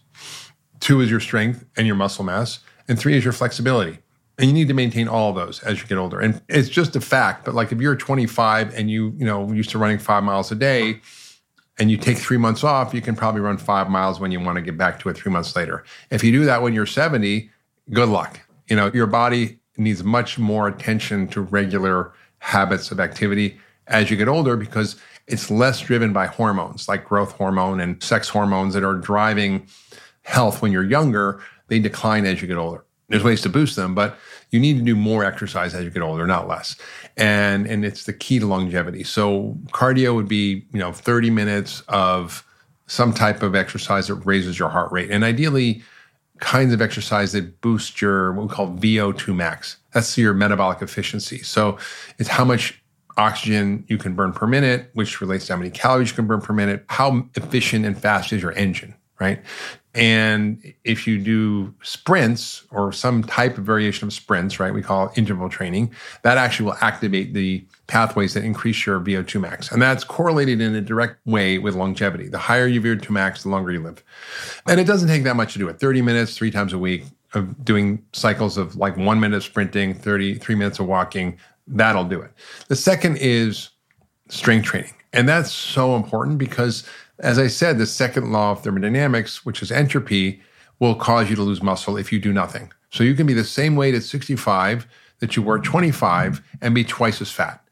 [0.81, 2.59] Two is your strength and your muscle mass.
[2.87, 3.99] And three is your flexibility.
[4.37, 6.19] And you need to maintain all of those as you get older.
[6.19, 7.45] And it's just a fact.
[7.45, 10.55] But like if you're 25 and you, you know, used to running five miles a
[10.55, 10.99] day
[11.79, 14.57] and you take three months off, you can probably run five miles when you want
[14.57, 15.83] to get back to it three months later.
[16.09, 17.49] If you do that when you're 70,
[17.91, 18.39] good luck.
[18.67, 24.17] You know, your body needs much more attention to regular habits of activity as you
[24.17, 24.95] get older because
[25.27, 29.65] it's less driven by hormones like growth hormone and sex hormones that are driving
[30.23, 31.41] health when you're younger.
[31.67, 32.85] They decline as you get older.
[33.09, 34.17] There's ways to boost them, but
[34.51, 36.75] you need to do more exercise as you get older, not less.
[37.17, 39.03] And and it's the key to longevity.
[39.03, 42.45] So cardio would be, you know, 30 minutes of
[42.87, 45.09] some type of exercise that raises your heart rate.
[45.09, 45.81] And ideally
[46.39, 49.77] kinds of exercise that boost your what we call VO2 max.
[49.93, 51.41] That's your metabolic efficiency.
[51.43, 51.77] So
[52.17, 52.81] it's how much
[53.17, 56.41] oxygen you can burn per minute, which relates to how many calories you can burn
[56.41, 59.41] per minute, how efficient and fast is your engine, right?
[59.93, 65.11] And if you do sprints or some type of variation of sprints, right, we call
[65.15, 69.71] interval training, that actually will activate the pathways that increase your VO2 max.
[69.71, 72.29] And that's correlated in a direct way with longevity.
[72.29, 74.03] The higher your VO2 max, the longer you live.
[74.67, 77.03] And it doesn't take that much to do it 30 minutes, three times a week
[77.33, 81.37] of doing cycles of like one minute of sprinting, 30, three minutes of walking,
[81.67, 82.31] That'll do it.
[82.67, 83.69] The second is
[84.29, 84.93] strength training.
[85.13, 86.83] And that's so important because,
[87.21, 90.41] as I said, the second law of thermodynamics, which is entropy,
[90.79, 92.71] will cause you to lose muscle if you do nothing.
[92.89, 94.87] So you can be the same weight at 65
[95.19, 97.63] that you were at 25 and be twice as fat.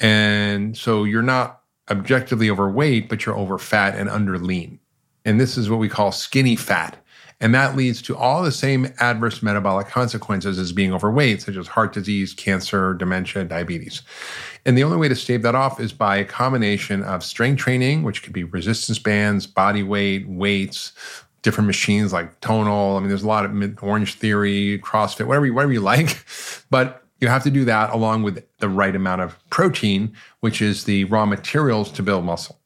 [0.00, 4.80] And so you're not objectively overweight, but you're over fat and under lean.
[5.24, 7.02] And this is what we call skinny fat.
[7.40, 11.68] And that leads to all the same adverse metabolic consequences as being overweight, such as
[11.68, 14.02] heart disease, cancer, dementia, diabetes.
[14.64, 18.04] And the only way to stave that off is by a combination of strength training,
[18.04, 20.92] which could be resistance bands, body weight, weights,
[21.42, 22.96] different machines like tonal.
[22.96, 26.24] I mean, there's a lot of Orange Theory, CrossFit, whatever you, whatever you like.
[26.70, 30.84] But you have to do that along with the right amount of protein, which is
[30.84, 32.58] the raw materials to build muscle.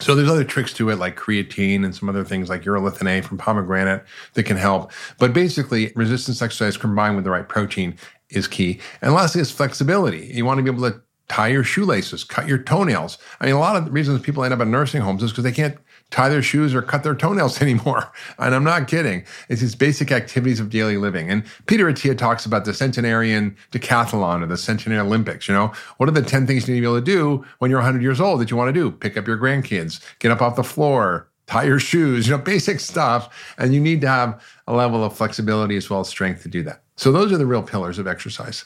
[0.00, 3.22] So there's other tricks to it, like creatine and some other things like urolithin A
[3.22, 4.92] from pomegranate that can help.
[5.18, 7.96] But basically, resistance exercise combined with the right protein
[8.28, 8.80] is key.
[9.00, 10.30] And lastly, is flexibility.
[10.34, 13.18] You want to be able to tie your shoelaces, cut your toenails.
[13.40, 15.44] I mean, a lot of the reasons people end up in nursing homes is because
[15.44, 15.76] they can't
[16.10, 18.10] tie their shoes or cut their toenails anymore.
[18.38, 19.24] And I'm not kidding.
[19.48, 21.30] It's these basic activities of daily living.
[21.30, 25.48] And Peter Attia talks about the centenarian decathlon or the centenarian Olympics.
[25.48, 27.70] You know, what are the 10 things you need to be able to do when
[27.70, 28.90] you're 100 years old that you want to do?
[28.90, 32.80] Pick up your grandkids, get up off the floor, tie your shoes, you know, basic
[32.80, 33.54] stuff.
[33.58, 36.62] And you need to have a level of flexibility as well as strength to do
[36.64, 36.82] that.
[36.96, 38.64] So those are the real pillars of exercise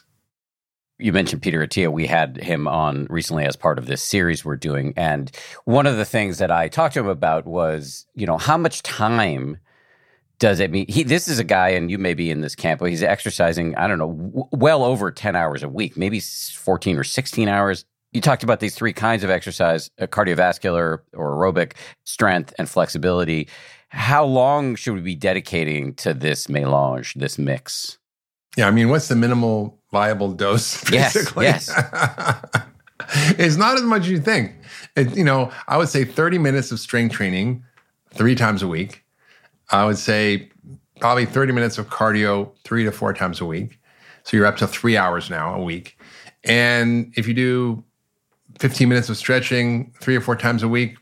[1.01, 1.91] you mentioned Peter Attia.
[1.91, 4.93] We had him on recently as part of this series we're doing.
[4.97, 5.31] And
[5.65, 8.83] one of the things that I talked to him about was, you know, how much
[8.83, 9.59] time
[10.39, 10.87] does it mean?
[10.89, 13.75] He, this is a guy, and you may be in this camp, but he's exercising,
[13.77, 17.85] I don't know, w- well over 10 hours a week, maybe 14 or 16 hours.
[18.13, 21.75] You talked about these three kinds of exercise uh, cardiovascular or aerobic,
[22.05, 23.49] strength, and flexibility.
[23.89, 27.99] How long should we be dedicating to this melange, this mix?
[28.57, 30.83] Yeah, I mean, what's the minimal viable dose?
[30.91, 32.65] Basically, yes, yes.
[33.39, 34.53] it's not as much as you think.
[34.97, 37.65] It, you know, I would say 30 minutes of strength training
[38.13, 39.05] three times a week.
[39.71, 40.51] I would say
[41.01, 43.79] probably 30 minutes of cardio three to four times a week.
[44.25, 45.99] So you're up to three hours now a week.
[46.45, 47.85] And if you do
[48.59, 50.97] 15 minutes of stretching three or four times a week,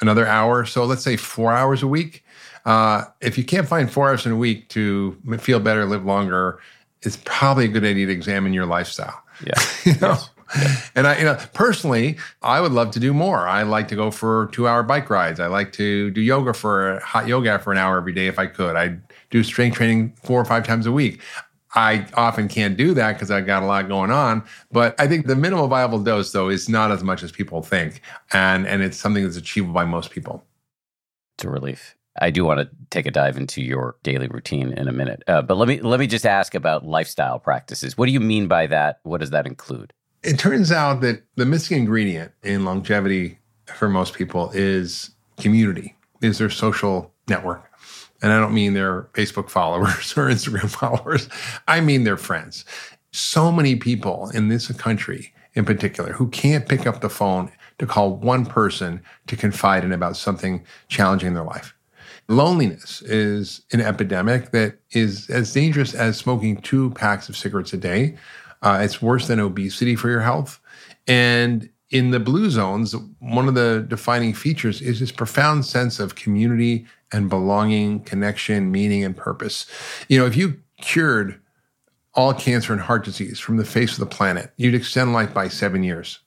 [0.00, 0.64] another hour.
[0.64, 2.24] So let's say four hours a week.
[2.64, 6.58] Uh, if you can't find four hours in a week to feel better, live longer,
[7.02, 9.22] it's probably a good idea to examine your lifestyle.
[9.44, 9.54] Yeah.
[9.84, 10.08] you know?
[10.10, 10.30] Yes.
[10.56, 10.76] Yeah.
[10.96, 13.46] And I, you know, personally, I would love to do more.
[13.46, 15.38] I like to go for two-hour bike rides.
[15.38, 18.46] I like to do yoga for hot yoga for an hour every day if I
[18.46, 18.74] could.
[18.74, 18.96] I
[19.30, 21.20] do strength training four or five times a week.
[21.74, 24.42] I often can't do that because I've got a lot going on.
[24.72, 28.02] But I think the minimal viable dose, though, is not as much as people think,
[28.32, 30.44] and and it's something that's achievable by most people.
[31.36, 31.94] It's a relief.
[32.20, 35.42] I do want to take a dive into your daily routine in a minute, uh,
[35.42, 37.96] but let me let me just ask about lifestyle practices.
[37.96, 39.00] What do you mean by that?
[39.02, 39.92] What does that include?
[40.22, 43.38] It turns out that the missing ingredient in longevity
[43.74, 47.70] for most people is community, is their social network.
[48.22, 51.28] And I don't mean their Facebook followers or Instagram followers.
[51.66, 52.64] I mean their friends.
[53.12, 57.86] So many people in this country in particular who can't pick up the phone to
[57.86, 61.74] call one person to confide in about something challenging in their life.
[62.30, 67.76] Loneliness is an epidemic that is as dangerous as smoking two packs of cigarettes a
[67.76, 68.16] day.
[68.62, 70.60] Uh, it's worse than obesity for your health.
[71.08, 76.14] And in the blue zones, one of the defining features is this profound sense of
[76.14, 79.66] community and belonging, connection, meaning, and purpose.
[80.08, 81.40] You know, if you cured
[82.14, 85.48] all cancer and heart disease from the face of the planet, you'd extend life by
[85.48, 86.20] seven years.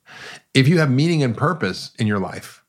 [0.54, 2.62] If you have meaning and purpose in your life,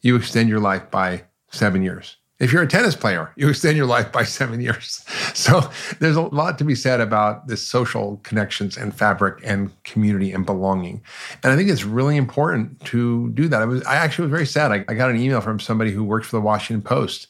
[0.00, 1.22] you extend your life by
[1.52, 2.16] seven years.
[2.40, 5.04] If you're a tennis player, you extend your life by seven years.
[5.34, 5.60] So
[6.00, 10.44] there's a lot to be said about this social connections and fabric and community and
[10.44, 11.02] belonging.
[11.44, 13.62] And I think it's really important to do that.
[13.62, 14.72] I was I actually was very sad.
[14.72, 17.28] I, I got an email from somebody who works for the Washington Post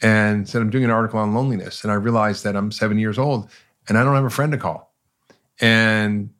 [0.00, 1.82] and said, I'm doing an article on loneliness.
[1.82, 3.50] And I realized that I'm seven years old
[3.88, 4.92] and I don't have a friend to call.
[5.60, 6.30] And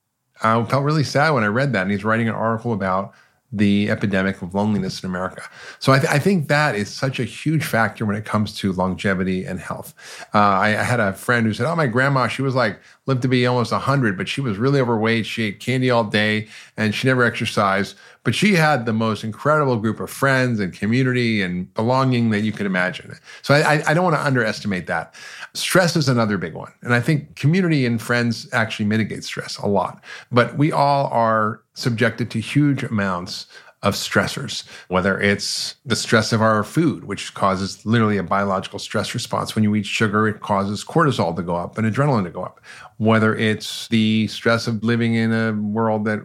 [0.42, 1.82] I felt really sad when I read that.
[1.82, 3.14] And he's writing an article about
[3.56, 5.42] the epidemic of loneliness in America.
[5.78, 8.72] So I, th- I, think that is such a huge factor when it comes to
[8.72, 9.94] longevity and health.
[10.34, 13.22] Uh, I, I, had a friend who said, "Oh, my grandma, she was like lived
[13.22, 15.26] to be almost hundred, but she was really overweight.
[15.26, 17.96] She ate candy all day, and she never exercised.
[18.24, 22.52] But she had the most incredible group of friends and community and belonging that you
[22.52, 23.14] could imagine.
[23.42, 25.14] So I, I don't want to underestimate that.
[25.52, 29.66] Stress is another big one, and I think community and friends actually mitigate stress a
[29.66, 30.02] lot.
[30.32, 33.46] But we all are subjected to huge amounts
[33.84, 39.12] of stressors, whether it's the stress of our food, which causes literally a biological stress
[39.12, 39.54] response.
[39.54, 42.62] When you eat sugar, it causes cortisol to go up and adrenaline to go up.
[42.98, 46.20] Whether it's the stress of living in a world that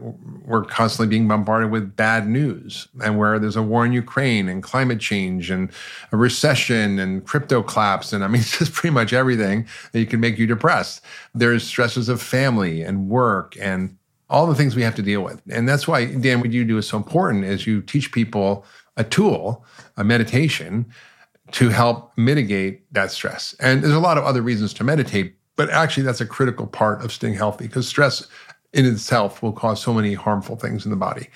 [0.45, 4.61] we're constantly being bombarded with bad news and where there's a war in Ukraine and
[4.61, 5.71] climate change and
[6.11, 8.13] a recession and crypto collapse.
[8.13, 11.01] And I mean, just pretty much everything that can make you depressed.
[11.33, 13.97] There's stresses of family and work and
[14.29, 15.41] all the things we have to deal with.
[15.49, 18.63] And that's why, Dan, what you do is so important is you teach people
[18.95, 19.65] a tool,
[19.97, 20.85] a meditation
[21.51, 23.55] to help mitigate that stress.
[23.59, 27.03] And there's a lot of other reasons to meditate, but actually that's a critical part
[27.03, 28.25] of staying healthy because stress
[28.71, 31.27] in itself will cause so many harmful things in the body.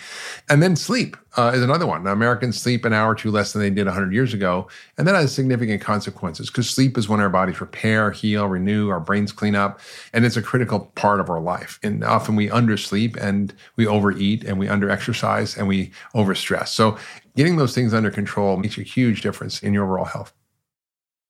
[0.50, 2.06] And then sleep uh, is another one.
[2.06, 4.70] Now, Americans sleep an hour or two less than they did 100 years ago.
[4.98, 9.02] And that has significant consequences because sleep is when our bodies repair, heal, renew, our
[9.02, 9.82] brains clean up.
[10.14, 11.82] And it's a critical part of our life.
[11.84, 16.70] And often we undersleep and we overeat and we underexercise and we overstress.
[16.70, 16.98] So
[17.36, 20.32] getting those things under control makes a huge difference in your overall health.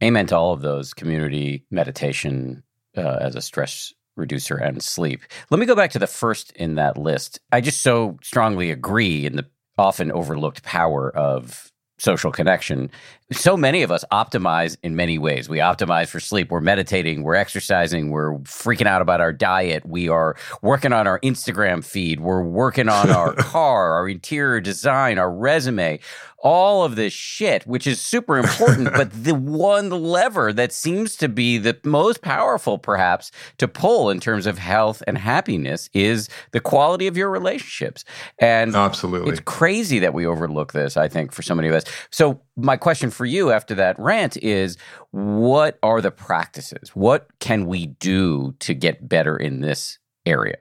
[0.04, 2.62] Amen to all of those community meditation
[2.98, 5.22] uh, as a stress reducer and sleep.
[5.50, 7.39] Let me go back to the first in that list.
[7.52, 12.91] I just so strongly agree in the often overlooked power of social connection.
[13.34, 15.50] So many of us optimize in many ways.
[15.50, 16.52] We optimize for sleep.
[16.52, 21.20] We're meditating, we're exercising, we're freaking out about our diet, we are working on our
[21.20, 26.00] Instagram feed, we're working on our car, our interior design, our resume
[26.44, 28.92] all of this shit, which is super important.
[28.92, 34.20] but the one lever that seems to be the most powerful, perhaps, to pull in
[34.20, 38.04] terms of health and happiness is the quality of your relationships.
[38.40, 41.86] And absolutely, it's crazy that we overlook this, I think, for so many of us.
[42.12, 44.78] So, my question for you after that rant is
[45.12, 46.89] what are the practices?
[46.95, 50.58] What can we do to get better in this area?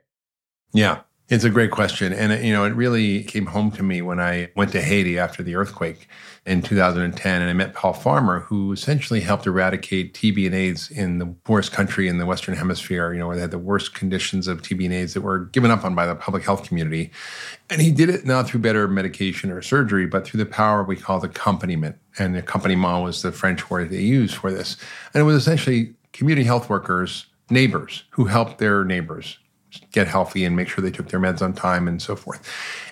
[0.72, 1.01] Yeah.
[1.29, 2.12] It's a great question.
[2.12, 5.18] And, uh, you know, it really came home to me when I went to Haiti
[5.18, 6.09] after the earthquake
[6.45, 7.41] in 2010.
[7.41, 11.73] And I met Paul Farmer, who essentially helped eradicate TB and AIDS in the poorest
[11.73, 14.85] country in the Western Hemisphere, you know, where they had the worst conditions of TB
[14.85, 17.11] and AIDS that were given up on by the public health community.
[17.70, 20.97] And he did it not through better medication or surgery, but through the power we
[20.97, 21.97] call the accompaniment.
[22.18, 24.77] And the accompaniment was the French word they used for this.
[25.14, 29.39] And it was essentially community health workers, neighbors who helped their neighbors
[29.93, 32.47] get healthy and make sure they took their meds on time and so forth.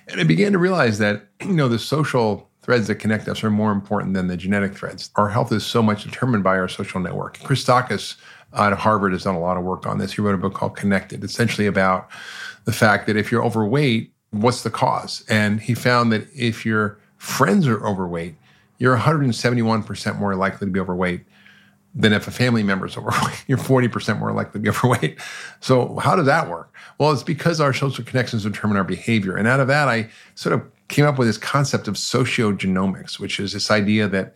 [0.08, 3.50] And I began to realize that, you know, the social threads that connect us are
[3.50, 5.10] more important than the genetic threads.
[5.16, 7.38] Our health is so much determined by our social network.
[7.38, 8.16] Christakis
[8.52, 10.12] out of Harvard has done a lot of work on this.
[10.12, 12.10] He wrote a book called Connected, essentially about
[12.64, 15.24] the fact that if you're overweight, what's the cause?
[15.28, 18.34] And he found that if your friends are overweight,
[18.78, 21.24] you're 171% more likely to be overweight
[21.94, 23.44] than if a family member is overweight.
[23.46, 25.18] You're 40% more likely to be overweight.
[25.60, 26.72] So, how does that work?
[26.98, 29.36] Well, it's because our social connections determine our behavior.
[29.36, 33.40] And out of that, I sort of came up with this concept of sociogenomics, which
[33.40, 34.34] is this idea that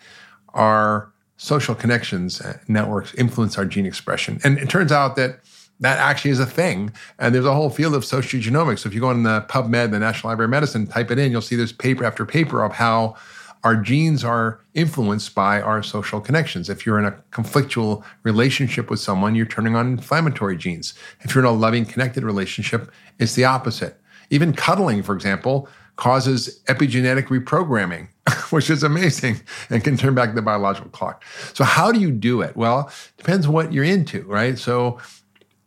[0.55, 4.39] our social connections uh, networks influence our gene expression.
[4.45, 5.41] And it turns out that
[5.81, 6.93] that actually is a thing.
[7.19, 8.81] And there's a whole field of sociogenomics.
[8.81, 11.33] So if you go on the PubMed, the National Library of Medicine, type it in,
[11.33, 13.17] you'll see there's paper after paper of how
[13.65, 16.69] our genes are influenced by our social connections.
[16.69, 20.93] If you're in a conflictual relationship with someone, you're turning on inflammatory genes.
[21.23, 23.99] If you're in a loving, connected relationship, it's the opposite.
[24.29, 28.09] Even cuddling, for example, causes epigenetic reprogramming,
[28.51, 29.41] which is amazing
[29.71, 31.25] and can turn back the biological clock.
[31.55, 32.57] So, how do you do it?
[32.57, 34.59] Well, it depends what you're into, right?
[34.59, 34.99] So,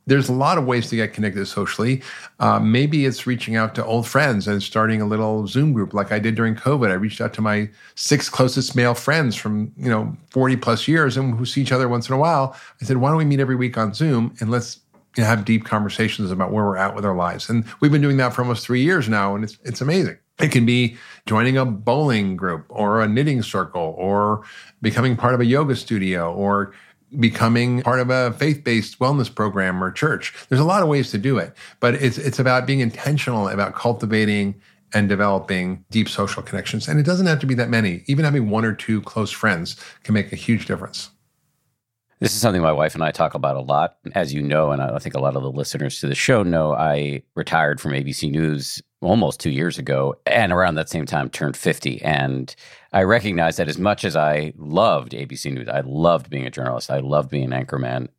[0.08, 2.01] there's a lot of ways to get connected socially.
[2.39, 6.12] Uh, maybe it's reaching out to old friends and starting a little Zoom group like
[6.12, 6.89] I did during COVID.
[6.89, 11.18] I reached out to my six closest male friends from, you know, 40 plus years
[11.18, 12.55] and who see each other once in a while.
[12.82, 14.80] I said, why don't we meet every week on Zoom and let's
[15.18, 17.49] you know, have deep conversations about where we're at with our lives.
[17.49, 20.18] And we've been doing that for almost three years now, and it's it's amazing.
[20.39, 24.43] It can be joining a bowling group or a knitting circle or
[24.84, 26.74] becoming part of a yoga studio or
[27.20, 30.34] becoming part of a faith-based wellness program or church.
[30.49, 33.76] There's a lot of ways to do it, but it's it's about being intentional about
[33.76, 34.55] cultivating
[34.93, 36.88] and developing deep social connections.
[36.88, 38.03] And it doesn't have to be that many.
[38.08, 41.10] Even having one or two close friends can make a huge difference.
[42.20, 43.97] This is something my wife and I talk about a lot.
[44.16, 46.74] As you know, and I think a lot of the listeners to the show know,
[46.74, 51.56] I retired from ABC News almost two years ago, and around that same time turned
[51.56, 52.02] 50.
[52.02, 52.56] And
[52.93, 56.89] I recognized that as much as I loved ABC News, I loved being a journalist,
[56.89, 58.10] I loved being an anchorman,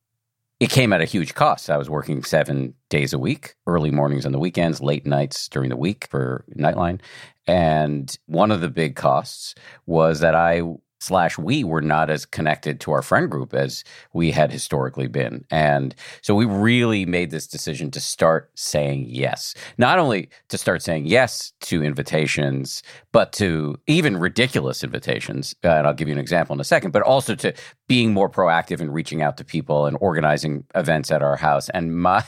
[0.60, 1.70] it came at a huge cost.
[1.70, 5.70] I was working seven days a week, early mornings on the weekends, late nights during
[5.70, 7.00] the week for Nightline.
[7.46, 9.54] And one of the big costs
[9.86, 10.62] was that I
[10.98, 15.44] slash we were not as connected to our friend group as we had historically been.
[15.50, 19.54] And so we really made this decision to start saying yes.
[19.78, 22.82] Not only to start saying yes to invitations,
[23.18, 25.52] but to even ridiculous invitations.
[25.64, 27.52] Uh, and I'll give you an example in a second, but also to
[27.88, 31.68] being more proactive and reaching out to people and organizing events at our house.
[31.70, 32.22] And my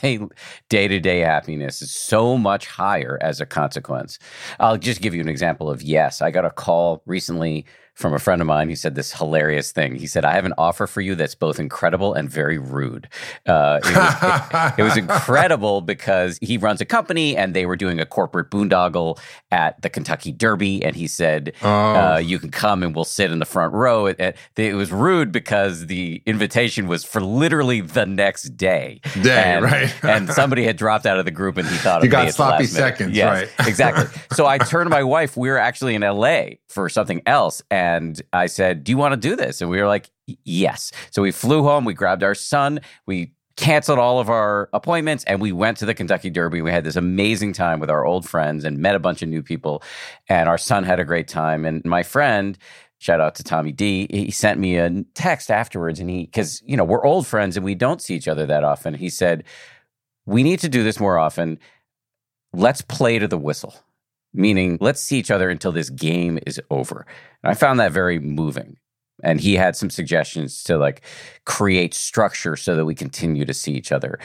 [0.67, 4.19] day to day happiness is so much higher as a consequence.
[4.59, 6.21] I'll just give you an example of yes.
[6.21, 9.95] I got a call recently from a friend of mine who said this hilarious thing.
[9.95, 13.07] He said, I have an offer for you that's both incredible and very rude.
[13.45, 17.75] Uh, it, was, it, it, was, incredible because he runs a company and they were
[17.75, 19.19] doing a corporate boondoggle
[19.51, 20.80] at the Kentucky Derby.
[20.83, 21.69] And he said, oh.
[21.69, 24.07] uh, You can come and we'll sit in the front row.
[24.07, 29.01] It, it, was rude because the invitation was for literally the next day.
[29.21, 30.03] Day, and, right.
[30.03, 33.15] and somebody had dropped out of the group and he thought you got sloppy seconds,
[33.15, 33.67] yes, right?
[33.67, 34.05] exactly.
[34.33, 35.37] So I turned to my wife.
[35.37, 37.61] We were actually in LA for something else.
[37.69, 39.61] And and I said, Do you want to do this?
[39.61, 40.09] And we were like,
[40.45, 40.91] Yes.
[41.11, 45.39] So we flew home, we grabbed our son, we canceled all of our appointments and
[45.39, 46.61] we went to the Kentucky Derby.
[46.61, 49.43] We had this amazing time with our old friends and met a bunch of new
[49.43, 49.83] people.
[50.27, 51.63] And our son had a great time.
[51.63, 52.57] And my friend,
[52.97, 55.99] shout out to Tommy D, he sent me a text afterwards.
[55.99, 58.63] And he, because, you know, we're old friends and we don't see each other that
[58.63, 58.95] often.
[58.95, 59.43] He said,
[60.25, 61.59] We need to do this more often.
[62.53, 63.75] Let's play to the whistle
[64.33, 67.05] meaning let's see each other until this game is over.
[67.43, 68.77] And I found that very moving.
[69.23, 71.01] And he had some suggestions to like
[71.45, 74.19] create structure so that we continue to see each other.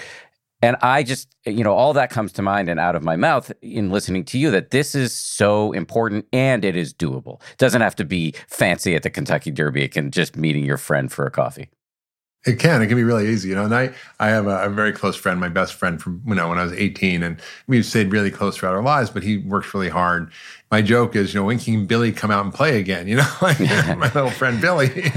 [0.62, 3.52] And I just, you know, all that comes to mind and out of my mouth
[3.60, 7.42] in listening to you that this is so important and it is doable.
[7.52, 9.82] It doesn't have to be fancy at the Kentucky Derby.
[9.82, 11.68] It can just meeting your friend for a coffee.
[12.46, 12.80] It can.
[12.80, 13.64] It can be really easy, you know.
[13.64, 16.48] And I, I have a, a, very close friend, my best friend from you know
[16.48, 19.10] when I was 18, and we've stayed really close throughout our lives.
[19.10, 20.30] But he works really hard,
[20.70, 23.06] my joke is, you know, when can Billy come out and play again?
[23.06, 24.90] You know, my little friend Billy,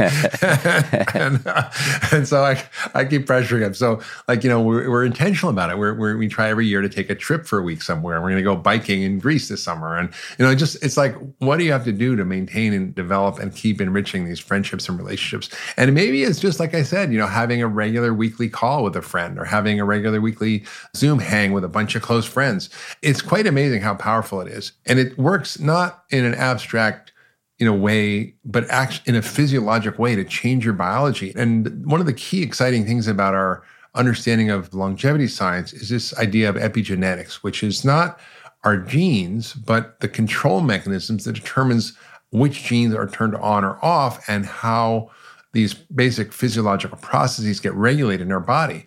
[1.16, 1.72] and, uh,
[2.12, 3.74] and so I, I keep pressuring him.
[3.74, 5.78] So like you know, we're, we're intentional about it.
[5.80, 8.22] We're, we're, we try every year to take a trip for a week somewhere.
[8.22, 11.16] We're going to go biking in Greece this summer, and you know, just it's like,
[11.40, 14.88] what do you have to do to maintain and develop and keep enriching these friendships
[14.88, 15.50] and relationships?
[15.78, 18.96] And maybe it's just like I said, you know, having a regular weekly call with
[18.96, 20.64] a friend or having a regular weekly
[20.96, 22.70] Zoom hang with a bunch of close friends.
[23.02, 27.14] It's quite amazing how powerful it is, and it works not in an abstract
[27.58, 31.34] in a way, but actually in a physiologic way to change your biology.
[31.36, 33.64] And one of the key exciting things about our
[33.96, 38.20] understanding of longevity science is this idea of epigenetics, which is not
[38.64, 41.94] our genes, but the control mechanisms that determines
[42.32, 45.10] which genes are turned on or off and how
[45.54, 48.86] these basic physiological processes get regulated in our body.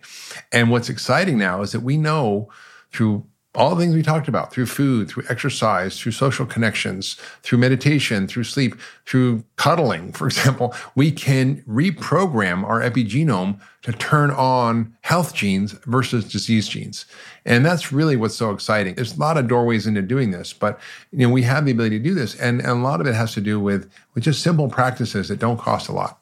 [0.51, 2.49] And what's exciting now is that we know
[2.91, 3.25] through
[3.55, 8.27] all the things we talked about through food, through exercise, through social connections, through meditation,
[8.27, 8.75] through sleep,
[9.05, 16.31] through cuddling, for example, we can reprogram our epigenome to turn on health genes versus
[16.31, 17.05] disease genes.
[17.45, 18.95] And that's really what's so exciting.
[18.95, 20.79] There's a lot of doorways into doing this, but
[21.11, 22.35] you know, we have the ability to do this.
[22.39, 25.39] And, and a lot of it has to do with, with just simple practices that
[25.39, 26.19] don't cost a lot.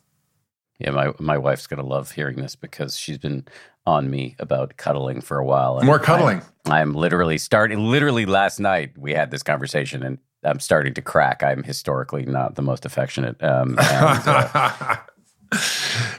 [0.81, 3.45] Yeah, my my wife's gonna love hearing this because she's been
[3.85, 5.81] on me about cuddling for a while.
[5.83, 6.41] More cuddling.
[6.65, 7.89] I'm, I'm literally starting.
[7.89, 11.43] Literally last night we had this conversation, and I'm starting to crack.
[11.43, 13.41] I'm historically not the most affectionate.
[13.43, 14.97] Um, and, uh,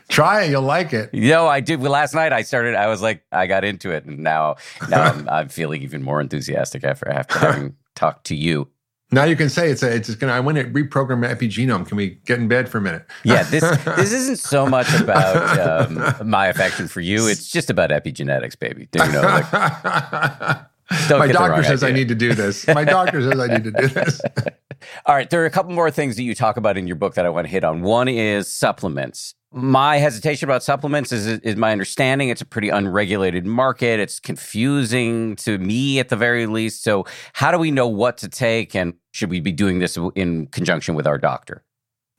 [0.09, 1.09] Try it, you'll like it.
[1.15, 1.81] You know, I did.
[1.81, 2.75] Well, last night I started.
[2.75, 4.57] I was like, I got into it, and now
[4.91, 8.69] now I'm, I'm feeling even more enthusiastic after after having talked to you.
[9.13, 10.33] Now you can say it's a, it's gonna.
[10.33, 11.87] I want to reprogram my epigenome.
[11.87, 13.07] Can we get in bed for a minute?
[13.25, 13.63] Yeah, this
[13.97, 15.59] this isn't so much about
[15.91, 17.27] um, my affection for you.
[17.27, 18.89] It's just about epigenetics, baby.
[18.91, 19.21] Do you know?
[19.21, 19.53] Like,
[21.11, 21.95] my doctor says idea.
[21.95, 22.67] I need to do this.
[22.67, 24.21] My doctor says I need to do this.
[25.07, 27.15] All right, there are a couple more things that you talk about in your book
[27.15, 27.83] that I want to hit on.
[27.83, 33.45] One is supplements my hesitation about supplements is, is my understanding it's a pretty unregulated
[33.45, 34.01] market.
[34.01, 36.83] It's confusing to me at the very least.
[36.83, 40.47] So, how do we know what to take, and should we be doing this in
[40.49, 41.65] conjunction with our doctor?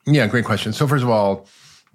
[0.06, 0.74] Yeah, great question.
[0.74, 1.48] So, first of all,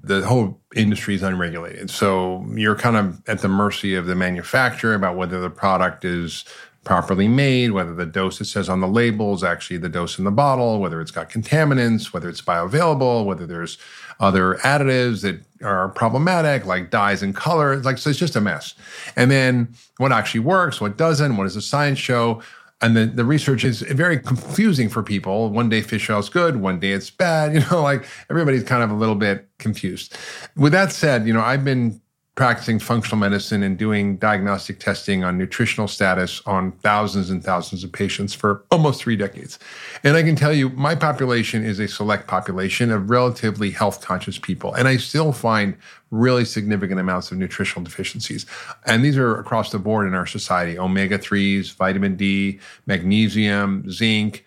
[0.03, 1.91] the whole industry is unregulated.
[1.91, 6.45] So, you're kind of at the mercy of the manufacturer about whether the product is
[6.84, 10.24] properly made, whether the dose it says on the label is actually the dose in
[10.24, 13.76] the bottle, whether it's got contaminants, whether it's bioavailable, whether there's
[14.21, 17.73] other additives that are problematic, like dyes and color.
[17.73, 18.75] It's like so it's just a mess.
[19.16, 22.43] And then what actually works, what doesn't, what does the science show?
[22.81, 25.51] And the, the research is very confusing for people.
[25.51, 27.53] One day fish oil is good, one day it's bad.
[27.59, 30.16] You know, like everybody's kind of a little bit confused.
[30.57, 32.01] With that said, you know, I've been
[32.39, 37.91] practicing functional medicine and doing diagnostic testing on nutritional status on thousands and thousands of
[37.91, 39.59] patients for almost three decades.
[40.05, 44.39] And I can tell you, my population is a select population of relatively health conscious
[44.39, 44.72] people.
[44.72, 45.76] And I still find
[46.12, 48.47] really significant amounts of nutritional deficiencies.
[48.86, 54.45] And these are across the board in our society omega 3s, vitamin D, magnesium, zinc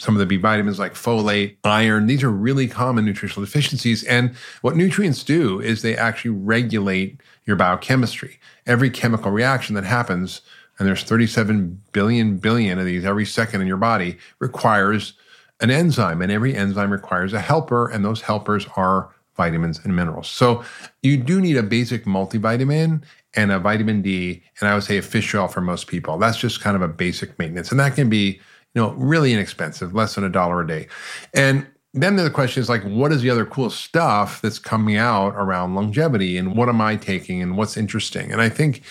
[0.00, 2.06] some of the B vitamins like folate, iron.
[2.06, 4.02] These are really common nutritional deficiencies.
[4.04, 8.40] And what nutrients do is they actually regulate your biochemistry.
[8.66, 10.40] Every chemical reaction that happens,
[10.78, 15.12] and there's 37 billion billion of these every second in your body, requires
[15.60, 16.22] an enzyme.
[16.22, 20.28] And every enzyme requires a helper, and those helpers are vitamins and minerals.
[20.28, 20.64] So
[21.02, 23.02] you do need a basic multivitamin
[23.34, 26.16] and a vitamin D, and I would say a fish oil for most people.
[26.16, 27.70] That's just kind of a basic maintenance.
[27.70, 28.40] And that can be
[28.74, 30.88] you know, really inexpensive, less than a dollar a day.
[31.34, 35.34] And then the question is like, what is the other cool stuff that's coming out
[35.34, 38.30] around longevity and what am I taking and what's interesting?
[38.30, 38.82] And I think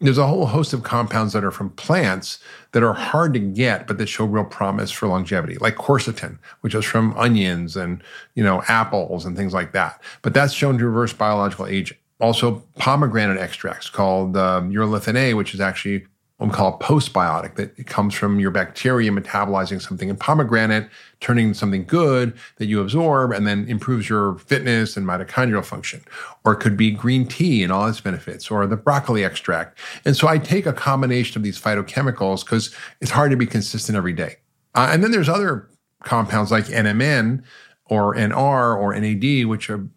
[0.00, 2.38] there's a whole host of compounds that are from plants
[2.72, 6.74] that are hard to get, but that show real promise for longevity, like quercetin, which
[6.74, 8.02] is from onions and,
[8.34, 10.00] you know, apples and things like that.
[10.22, 11.96] But that's shown to reverse biological aging.
[12.20, 16.06] Also, pomegranate extracts called um, urolithin A, which is actually
[16.38, 20.88] what we call a postbiotic that it comes from your bacteria metabolizing something in pomegranate,
[21.20, 26.02] turning something good that you absorb, and then improves your fitness and mitochondrial function.
[26.44, 29.78] Or it could be green tea and all its benefits, or the broccoli extract.
[30.04, 33.96] And so I take a combination of these phytochemicals because it's hard to be consistent
[33.96, 34.36] every day.
[34.74, 35.70] Uh, and then there's other
[36.04, 37.42] compounds like NMN
[37.86, 39.88] or NR or NAD, which are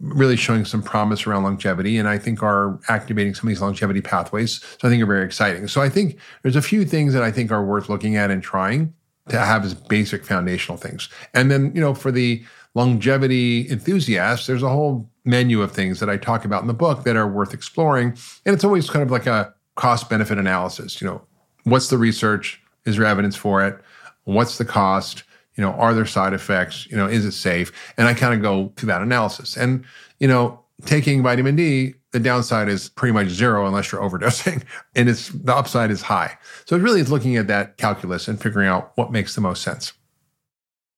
[0.00, 4.00] really showing some promise around longevity and I think are activating some of these longevity
[4.00, 4.62] pathways.
[4.78, 5.66] So I think are very exciting.
[5.68, 8.42] So I think there's a few things that I think are worth looking at and
[8.42, 8.92] trying
[9.28, 11.08] to have as basic foundational things.
[11.34, 16.08] And then, you know, for the longevity enthusiasts, there's a whole menu of things that
[16.08, 18.16] I talk about in the book that are worth exploring.
[18.44, 21.00] And it's always kind of like a cost benefit analysis.
[21.00, 21.22] You know,
[21.64, 22.60] what's the research?
[22.84, 23.78] Is there evidence for it?
[24.24, 25.24] What's the cost?
[25.58, 26.86] You know, are there side effects?
[26.86, 27.72] You know, is it safe?
[27.98, 29.56] And I kind of go through that analysis.
[29.56, 29.84] And,
[30.20, 34.62] you know, taking vitamin D, the downside is pretty much zero unless you're overdosing,
[34.94, 36.38] and it's the upside is high.
[36.64, 39.62] So it really is looking at that calculus and figuring out what makes the most
[39.62, 39.92] sense.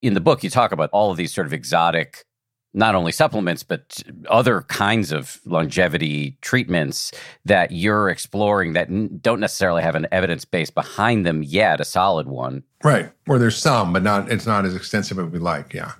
[0.02, 2.24] In the book, you talk about all of these sort of exotic
[2.72, 7.12] not only supplements, but other kinds of longevity treatments
[7.44, 12.28] that you're exploring that don't necessarily have an evidence base behind them yet, a solid
[12.28, 12.62] one.
[12.84, 13.10] Right.
[13.28, 15.74] Or there's some, but not it's not as extensive as we like.
[15.74, 15.92] Yeah.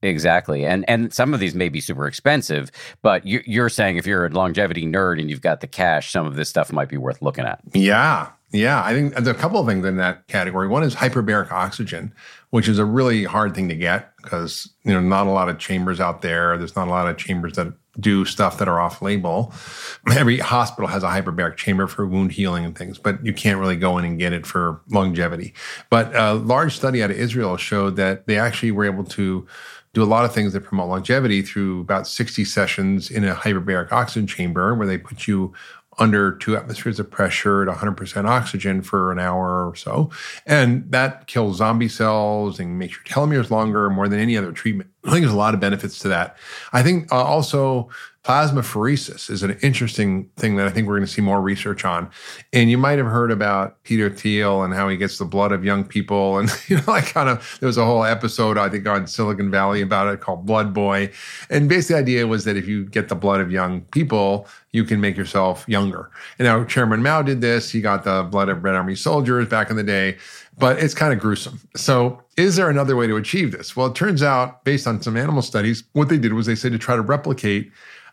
[0.00, 2.70] Exactly, and and some of these may be super expensive,
[3.02, 6.36] but you're saying if you're a longevity nerd and you've got the cash, some of
[6.36, 7.58] this stuff might be worth looking at.
[7.74, 10.68] Yeah, Yeah, I think there's a couple of things in that category.
[10.68, 12.14] One is hyperbaric oxygen,
[12.48, 15.58] which is a really hard thing to get because you know not a lot of
[15.58, 16.56] chambers out there.
[16.56, 19.52] There's not a lot of chambers that do stuff that are off label.
[20.16, 23.76] Every hospital has a hyperbaric chamber for wound healing and things, but you can't really
[23.76, 25.52] go in and get it for longevity.
[25.90, 29.46] But a large study out of Israel showed that they actually were able to
[29.94, 33.90] do a lot of things that promote longevity through about 60 sessions in a hyperbaric
[33.90, 35.52] oxygen chamber where they put you
[35.98, 40.10] under two atmospheres of pressure at 100% oxygen for an hour or so.
[40.46, 44.90] And that kills zombie cells and makes your telomeres longer more than any other treatment.
[45.04, 46.36] I think there's a lot of benefits to that.
[46.72, 47.88] I think uh, also
[48.28, 52.10] plasmapheresis is an interesting thing that I think we're going to see more research on.
[52.52, 55.64] And you might have heard about Peter Thiel and how he gets the blood of
[55.64, 56.36] young people.
[56.36, 59.50] And, you know, like kind of, there was a whole episode, I think, on Silicon
[59.50, 61.10] Valley about it called Blood Boy.
[61.48, 64.84] And basically, the idea was that if you get the blood of young people, you
[64.84, 66.10] can make yourself younger.
[66.38, 67.70] And now Chairman Mao did this.
[67.70, 70.18] He got the blood of Red Army soldiers back in the day
[70.58, 71.60] but it's kind of gruesome.
[71.76, 73.76] So, is there another way to achieve this?
[73.76, 76.72] Well, it turns out, based on some animal studies, what they did was they said
[76.72, 77.70] to try to replicate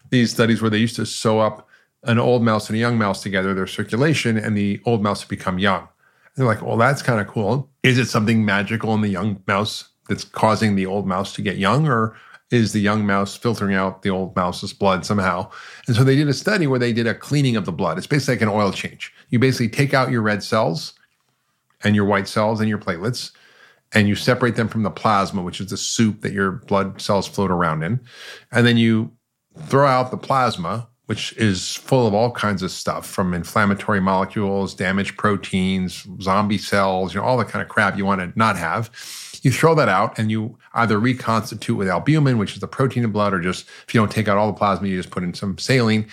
[0.10, 1.68] these studies where they used to sew up
[2.04, 5.38] an old mouse and a young mouse together, their circulation, and the old mouse would
[5.38, 5.82] become young.
[5.82, 5.90] And
[6.38, 7.70] they're like, well, that's kind of cool.
[7.84, 11.58] Is it something magical in the young mouse that's causing the old mouse to get
[11.58, 12.16] young, or
[12.52, 15.50] is the young mouse filtering out the old mouse's blood somehow?
[15.88, 17.98] And so they did a study where they did a cleaning of the blood.
[17.98, 19.12] It's basically like an oil change.
[19.30, 20.94] You basically take out your red cells
[21.84, 23.32] and your white cells and your platelets,
[23.94, 27.28] and you separate them from the plasma, which is the soup that your blood cells
[27.28, 28.00] float around in.
[28.52, 29.12] And then you
[29.64, 34.74] throw out the plasma, which is full of all kinds of stuff from inflammatory molecules,
[34.74, 38.58] damaged proteins, zombie cells, you know, all the kind of crap you want to not
[38.58, 38.90] have.
[39.44, 43.12] You throw that out and you either reconstitute with albumin, which is the protein in
[43.12, 45.34] blood, or just if you don't take out all the plasma, you just put in
[45.34, 46.08] some saline.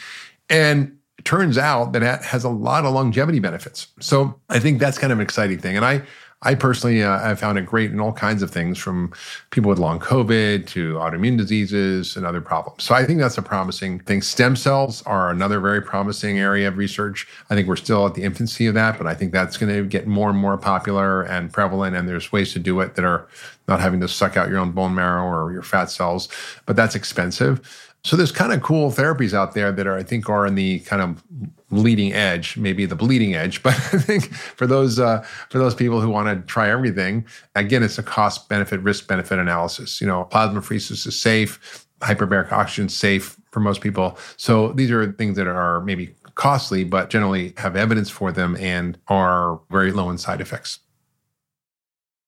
[0.50, 3.86] And turns out that it has a lot of longevity benefits.
[4.00, 5.76] So I think that's kind of an exciting thing.
[5.76, 6.02] And I,
[6.42, 9.12] I personally, uh, found it great in all kinds of things from
[9.50, 12.82] people with long COVID to autoimmune diseases and other problems.
[12.82, 14.22] So I think that's a promising thing.
[14.22, 17.28] Stem cells are another very promising area of research.
[17.48, 19.84] I think we're still at the infancy of that, but I think that's going to
[19.84, 21.96] get more and more popular and prevalent.
[21.96, 23.28] And there's ways to do it that are
[23.68, 26.28] not having to suck out your own bone marrow or your fat cells,
[26.66, 27.91] but that's expensive.
[28.04, 30.80] So there's kind of cool therapies out there that are, I think, are in the
[30.80, 31.22] kind of
[31.70, 33.62] leading edge, maybe the bleeding edge.
[33.62, 37.24] But I think for those uh, for those people who want to try everything,
[37.54, 40.00] again, it's a cost benefit risk benefit analysis.
[40.00, 44.18] You know, plasmapheresis is safe, hyperbaric oxygen safe for most people.
[44.36, 48.98] So these are things that are maybe costly, but generally have evidence for them and
[49.08, 50.80] are very low in side effects.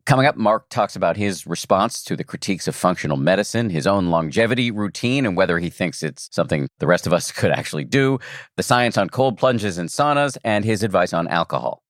[0.06, 4.08] Coming up, Mark talks about his response to the critiques of functional medicine, his own
[4.08, 8.18] longevity routine, and whether he thinks it's something the rest of us could actually do,
[8.56, 11.83] the science on cold plunges and saunas, and his advice on alcohol.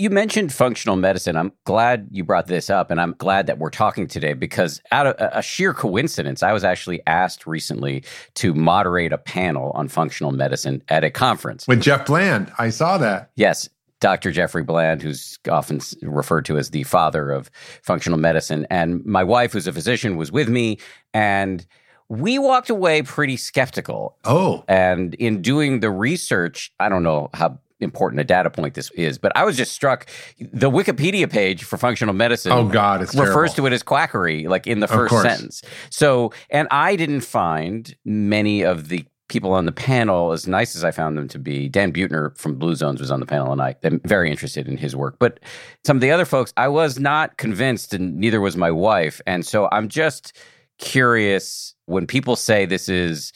[0.00, 1.36] You mentioned functional medicine.
[1.36, 5.08] I'm glad you brought this up, and I'm glad that we're talking today because, out
[5.08, 10.30] of a sheer coincidence, I was actually asked recently to moderate a panel on functional
[10.30, 12.52] medicine at a conference with Jeff Bland.
[12.60, 13.32] I saw that.
[13.34, 13.68] Yes,
[13.98, 14.30] Dr.
[14.30, 17.50] Jeffrey Bland, who's often referred to as the father of
[17.82, 20.78] functional medicine, and my wife, who's a physician, was with me,
[21.12, 21.66] and
[22.08, 24.16] we walked away pretty skeptical.
[24.24, 28.90] Oh, and in doing the research, I don't know how important a data point this
[28.92, 30.06] is, but I was just struck.
[30.38, 33.54] The Wikipedia page for functional medicine, oh god, it refers terrible.
[33.54, 35.62] to it as quackery, like in the first sentence.
[35.90, 40.84] So, and I didn't find many of the people on the panel as nice as
[40.84, 41.68] I found them to be.
[41.68, 44.76] Dan Buettner from Blue Zones was on the panel, and I am very interested in
[44.76, 45.16] his work.
[45.18, 45.40] But
[45.86, 49.20] some of the other folks, I was not convinced, and neither was my wife.
[49.26, 50.36] And so I'm just
[50.78, 53.32] curious when people say this is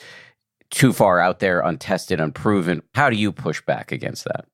[0.72, 2.82] too far out there, untested, unproven.
[2.94, 4.46] How do you push back against that?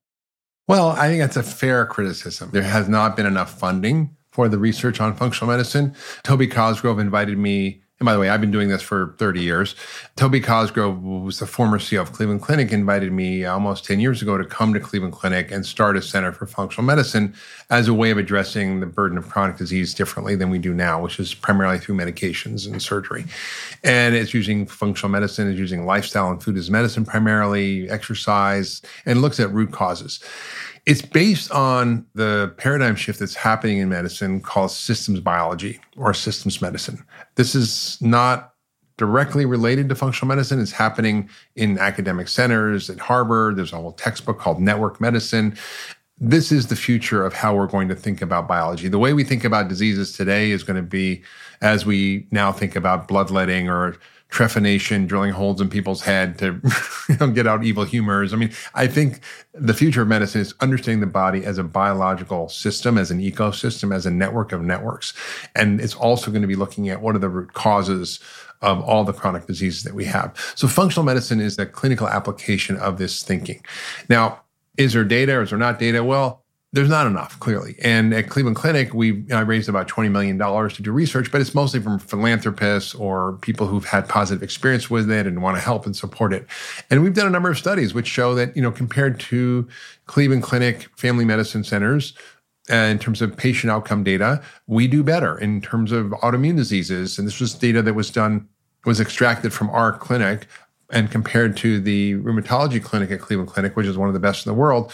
[0.66, 2.50] Well, I think that's a fair criticism.
[2.52, 5.94] There has not been enough funding for the research on functional medicine.
[6.24, 9.74] Toby Cosgrove invited me and by the way, I've been doing this for 30 years.
[10.14, 14.38] Toby Cosgrove, was the former CEO of Cleveland Clinic, invited me almost 10 years ago
[14.38, 17.34] to come to Cleveland Clinic and start a center for functional medicine
[17.70, 21.03] as a way of addressing the burden of chronic disease differently than we do now,
[21.03, 23.24] which is primarily through medications and surgery.
[23.82, 29.22] And it's using functional medicine, it's using lifestyle and food as medicine primarily, exercise, and
[29.22, 30.20] looks at root causes.
[30.88, 36.62] It's based on the paradigm shift that's happening in medicine called systems biology or systems
[36.62, 37.05] medicine.
[37.39, 38.55] This is not
[38.97, 40.61] directly related to functional medicine.
[40.61, 43.55] It's happening in academic centers at Harvard.
[43.55, 45.57] There's a whole textbook called Network Medicine.
[46.18, 48.89] This is the future of how we're going to think about biology.
[48.89, 51.22] The way we think about diseases today is going to be
[51.61, 53.95] as we now think about bloodletting or
[54.30, 56.60] trephination, drilling holes in people's head to
[57.08, 58.32] you know, get out evil humors.
[58.32, 59.20] I mean, I think
[59.52, 63.94] the future of medicine is understanding the body as a biological system, as an ecosystem,
[63.94, 65.14] as a network of networks.
[65.54, 68.20] And it's also going to be looking at what are the root causes
[68.60, 70.34] of all the chronic diseases that we have.
[70.56, 73.64] So functional medicine is a clinical application of this thinking.
[74.08, 74.42] Now,
[74.76, 76.04] is there data or is there not data?
[76.04, 77.76] Well, there's not enough clearly.
[77.82, 81.54] And at Cleveland Clinic, we I raised about $20 million to do research, but it's
[81.54, 85.86] mostly from philanthropists or people who've had positive experience with it and want to help
[85.86, 86.46] and support it.
[86.90, 89.66] And we've done a number of studies which show that, you know, compared to
[90.06, 92.12] Cleveland Clinic family medicine centers,
[92.70, 97.18] uh, in terms of patient outcome data, we do better in terms of autoimmune diseases.
[97.18, 98.46] And this was data that was done,
[98.84, 100.46] was extracted from our clinic
[100.90, 104.46] and compared to the rheumatology clinic at Cleveland Clinic, which is one of the best
[104.46, 104.92] in the world,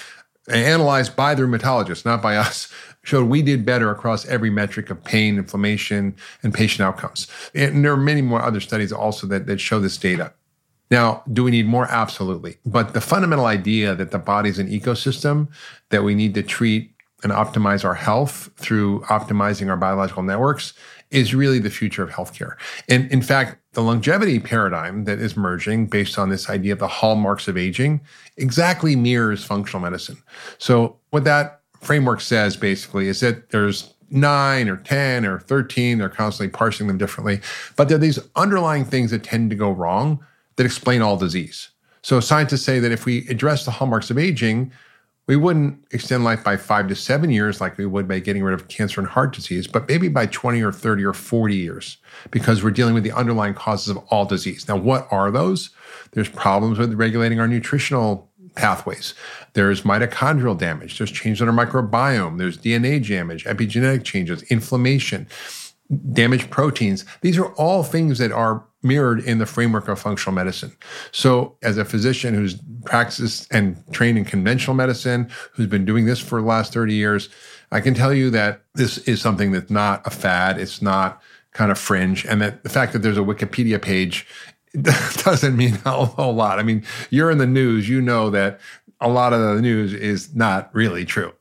[0.49, 2.73] analyzed by the rheumatologist, not by us,
[3.03, 7.29] showed we did better across every metric of pain, inflammation, and patient outcomes.
[7.55, 10.33] And there are many more other studies also that, that show this data.
[10.91, 11.87] Now, do we need more?
[11.87, 12.59] Absolutely.
[12.65, 15.49] But the fundamental idea that the body is an ecosystem
[15.91, 20.75] that we need to treat and optimize our health through optimizing our biological networks
[21.11, 22.57] is really the future of healthcare.
[22.89, 26.89] And in fact, the longevity paradigm that is merging based on this idea of the
[26.89, 28.01] hallmarks of aging
[28.37, 30.23] exactly mirrors functional medicine.
[30.59, 36.09] So, what that framework says basically is that there's nine or 10 or 13, they're
[36.09, 37.41] constantly parsing them differently,
[37.77, 40.25] but there are these underlying things that tend to go wrong
[40.57, 41.71] that explain all disease.
[42.03, 44.73] So, scientists say that if we address the hallmarks of aging,
[45.27, 48.55] we wouldn't extend life by five to seven years like we would by getting rid
[48.55, 51.97] of cancer and heart disease, but maybe by 20 or 30 or 40 years
[52.31, 54.69] because we're dealing with the underlying causes of all disease.
[54.69, 55.71] Now, what are those?
[56.13, 59.15] There's problems with regulating our nutritional pathways.
[59.55, 60.99] There's mitochondrial damage.
[60.99, 62.39] There's changes in our microbiome.
[62.39, 65.27] There's DNA damage, epigenetic changes, inflammation,
[66.13, 67.05] damaged proteins.
[67.23, 70.73] These are all things that are mirrored in the framework of functional medicine.
[71.11, 76.21] So, as a physician who's practiced and trained in conventional medicine, who's been doing this
[76.21, 77.29] for the last 30 years,
[77.73, 80.61] I can tell you that this is something that's not a fad.
[80.61, 81.23] It's not
[81.55, 82.27] kind of fringe.
[82.27, 84.27] And that the fact that there's a Wikipedia page
[85.25, 86.59] doesn't mean a whole lot.
[86.59, 88.61] I mean, you're in the news, you know that
[89.01, 91.33] a lot of the news is not really true.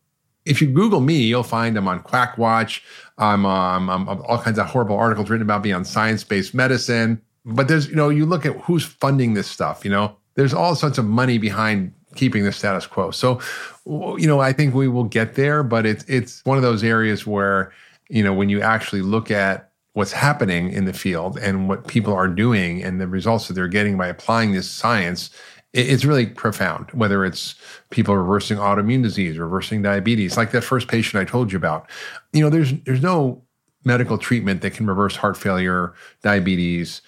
[0.46, 2.82] If you Google me, you'll find I'm on Quackwatch.
[3.18, 7.22] I'm, um, I'm all kinds of horrible articles written about me on science based medicine.
[7.46, 10.76] But there's, you know, you look at who's funding this stuff, you know, there's all
[10.76, 13.12] sorts of money behind keeping the status quo.
[13.12, 13.40] So,
[13.86, 17.28] you know, I think we will get there, but it's it's one of those areas
[17.28, 17.72] where,
[18.10, 22.14] you know, when you actually look at what's happening in the field and what people
[22.14, 25.30] are doing and the results that they're getting by applying this science,
[25.74, 26.90] it's really profound.
[26.92, 27.56] Whether it's
[27.90, 31.90] people reversing autoimmune disease, reversing diabetes, like that first patient I told you about.
[32.32, 33.44] You know, there's there's no
[33.86, 37.02] medical treatment that can reverse heart failure, diabetes,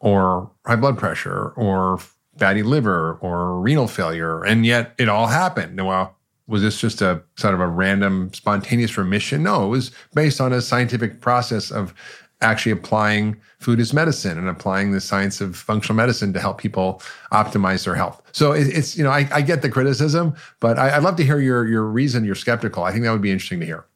[0.00, 1.98] or high blood pressure or
[2.36, 4.44] fatty liver or renal failure.
[4.44, 5.76] And yet it all happened.
[5.78, 6.08] Well, uh,
[6.48, 9.42] was this just a sort of a random spontaneous remission?
[9.42, 11.92] No, it was based on a scientific process of
[12.40, 17.02] actually applying food as medicine and applying the science of functional medicine to help people
[17.32, 18.22] optimize their health.
[18.32, 21.24] So it, it's, you know, I, I, get the criticism, but I, I'd love to
[21.24, 22.84] hear your, your reason you're skeptical.
[22.84, 23.86] I think that would be interesting to hear.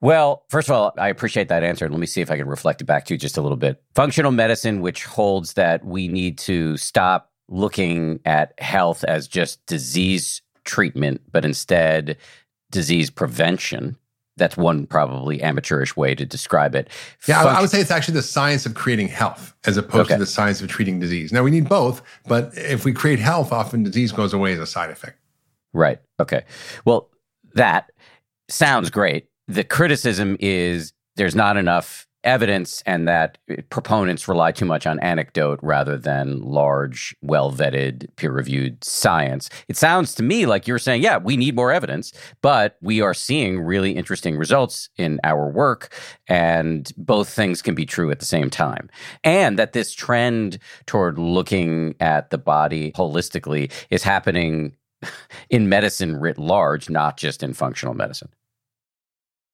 [0.00, 1.88] Well, first of all, I appreciate that answer.
[1.88, 3.82] Let me see if I can reflect it back to you just a little bit.
[3.94, 10.42] Functional medicine, which holds that we need to stop looking at health as just disease
[10.64, 12.16] treatment, but instead
[12.70, 13.96] disease prevention.
[14.36, 16.90] That's one probably amateurish way to describe it.
[17.26, 20.14] Yeah, I would say it's actually the science of creating health as opposed okay.
[20.16, 21.32] to the science of treating disease.
[21.32, 24.66] Now, we need both, but if we create health, often disease goes away as a
[24.66, 25.18] side effect.
[25.72, 26.00] Right.
[26.20, 26.44] Okay.
[26.84, 27.08] Well,
[27.54, 27.92] that
[28.50, 33.38] sounds great the criticism is there's not enough evidence and that
[33.70, 39.48] proponents rely too much on anecdote rather than large, well vetted, peer reviewed science.
[39.68, 43.14] It sounds to me like you're saying, yeah, we need more evidence, but we are
[43.14, 45.94] seeing really interesting results in our work.
[46.26, 48.90] And both things can be true at the same time.
[49.22, 54.76] And that this trend toward looking at the body holistically is happening
[55.50, 58.30] in medicine writ large, not just in functional medicine.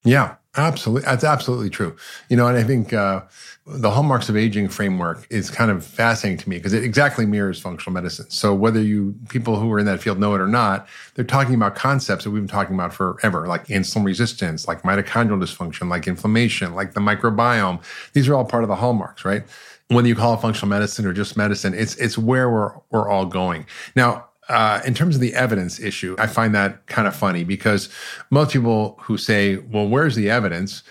[0.05, 1.07] Yeah, absolutely.
[1.07, 1.96] That's absolutely true.
[2.28, 3.22] You know, and I think uh,
[3.66, 7.61] the hallmarks of aging framework is kind of fascinating to me because it exactly mirrors
[7.61, 8.28] functional medicine.
[8.28, 11.55] So whether you people who are in that field know it or not, they're talking
[11.55, 16.09] about concepts that we've been talking about forever, like insulin resistance, like mitochondrial dysfunction, like
[16.09, 17.80] inflammation, like the microbiome.
[18.12, 19.44] These are all part of the hallmarks, right?
[19.88, 23.26] Whether you call it functional medicine or just medicine, it's it's where we're we're all
[23.26, 23.66] going.
[23.94, 27.88] Now, uh, in terms of the evidence issue, I find that kind of funny because
[28.30, 30.82] most people who say, well, where's the evidence?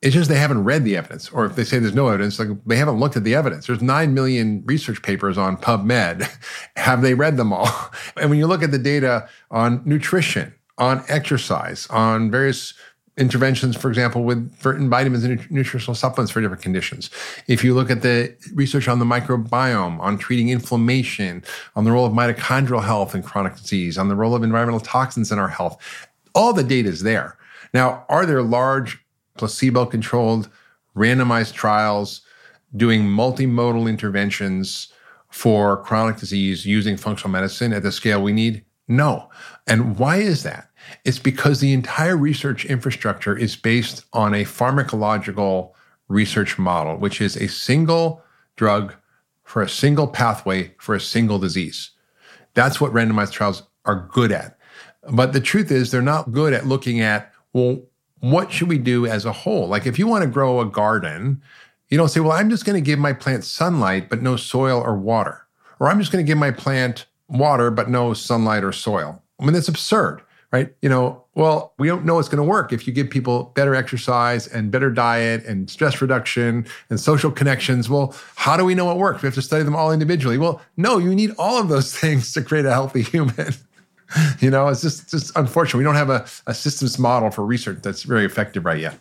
[0.00, 2.48] It's just they haven't read the evidence, or if they say there's no evidence, like
[2.64, 3.66] they haven't looked at the evidence.
[3.66, 6.26] There's nine million research papers on PubMed.
[6.76, 7.68] Have they read them all?
[8.16, 12.72] And when you look at the data on nutrition, on exercise, on various
[13.16, 17.10] interventions, for example, with certain vitamins and nutritional supplements for different conditions.
[17.46, 21.44] If you look at the research on the microbiome, on treating inflammation,
[21.76, 25.30] on the role of mitochondrial health in chronic disease, on the role of environmental toxins
[25.30, 25.80] in our health,
[26.34, 27.38] all the data is there.
[27.72, 28.98] Now, are there large
[29.36, 30.48] placebo controlled,
[30.96, 32.22] randomized trials
[32.76, 34.88] doing multimodal interventions
[35.28, 38.64] for chronic disease using functional medicine at the scale we need?
[38.88, 39.30] No.
[39.66, 40.68] And why is that?
[41.04, 45.72] It's because the entire research infrastructure is based on a pharmacological
[46.08, 48.22] research model, which is a single
[48.56, 48.94] drug
[49.42, 51.90] for a single pathway for a single disease.
[52.54, 54.58] That's what randomized trials are good at.
[55.10, 57.82] But the truth is, they're not good at looking at, well,
[58.20, 59.68] what should we do as a whole?
[59.68, 61.42] Like if you want to grow a garden,
[61.88, 64.80] you don't say, well, I'm just going to give my plant sunlight, but no soil
[64.80, 65.46] or water.
[65.78, 69.22] Or I'm just going to give my plant water, but no sunlight or soil.
[69.38, 70.22] I mean, that's absurd,
[70.54, 70.72] right?
[70.82, 73.74] You know, well, we don't know it's going to work if you give people better
[73.74, 77.90] exercise and better diet and stress reduction and social connections.
[77.90, 79.20] Well, how do we know it works?
[79.20, 80.38] We have to study them all individually.
[80.38, 83.52] Well, no, you need all of those things to create a healthy human.
[84.38, 85.78] you know, it's just just unfortunate.
[85.78, 88.96] We don't have a, a systems model for research that's very effective right yet.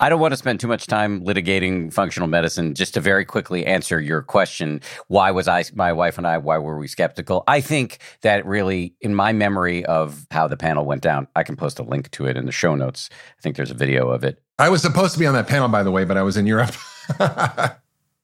[0.00, 2.74] I don't want to spend too much time litigating functional medicine.
[2.74, 6.58] Just to very quickly answer your question, why was I, my wife and I, why
[6.58, 7.42] were we skeptical?
[7.48, 11.56] I think that really, in my memory of how the panel went down, I can
[11.56, 13.10] post a link to it in the show notes.
[13.38, 14.40] I think there's a video of it.
[14.58, 16.46] I was supposed to be on that panel, by the way, but I was in
[16.46, 16.74] Europe.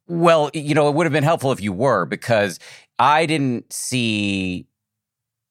[0.09, 2.61] well, you know, it would have been helpful if you were because
[2.99, 4.67] I didn't see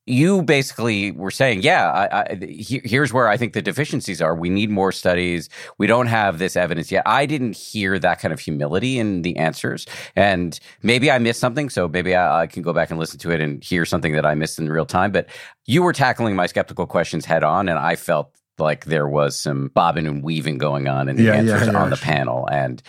[0.05, 4.35] you basically were saying, yeah, I, I, he, here's where I think the deficiencies are.
[4.35, 5.49] We need more studies.
[5.77, 7.03] We don't have this evidence yet.
[7.05, 9.85] I didn't hear that kind of humility in the answers.
[10.15, 11.69] And maybe I missed something.
[11.69, 14.25] So maybe I, I can go back and listen to it and hear something that
[14.25, 15.11] I missed in real time.
[15.11, 15.27] But
[15.65, 17.69] you were tackling my skeptical questions head on.
[17.69, 21.35] And I felt like there was some bobbing and weaving going on in the yeah,
[21.35, 21.81] answers yeah, yeah.
[21.81, 22.47] on the panel.
[22.51, 22.83] And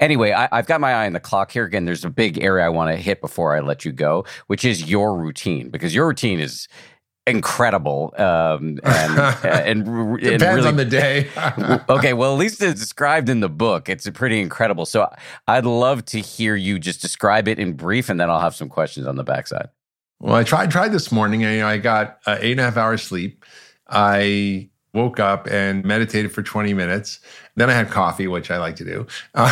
[0.00, 1.64] Anyway, I, have got my eye on the clock here.
[1.64, 4.64] Again, there's a big area I want to hit before I let you go, which
[4.64, 6.68] is your routine, because your routine is
[7.26, 11.28] incredible um, and and, and depends really, on the day.
[11.88, 13.88] okay, well, at least it's described in the book.
[13.88, 14.86] It's pretty incredible.
[14.86, 15.08] So
[15.48, 18.68] I'd love to hear you just describe it in brief, and then I'll have some
[18.68, 19.68] questions on the backside.
[20.20, 21.44] Well, I tried tried this morning.
[21.44, 23.44] I, I got uh, eight and a half hours sleep.
[23.88, 27.20] I woke up and meditated for 20 minutes.
[27.54, 29.06] Then I had coffee, which I like to do.
[29.34, 29.50] Uh,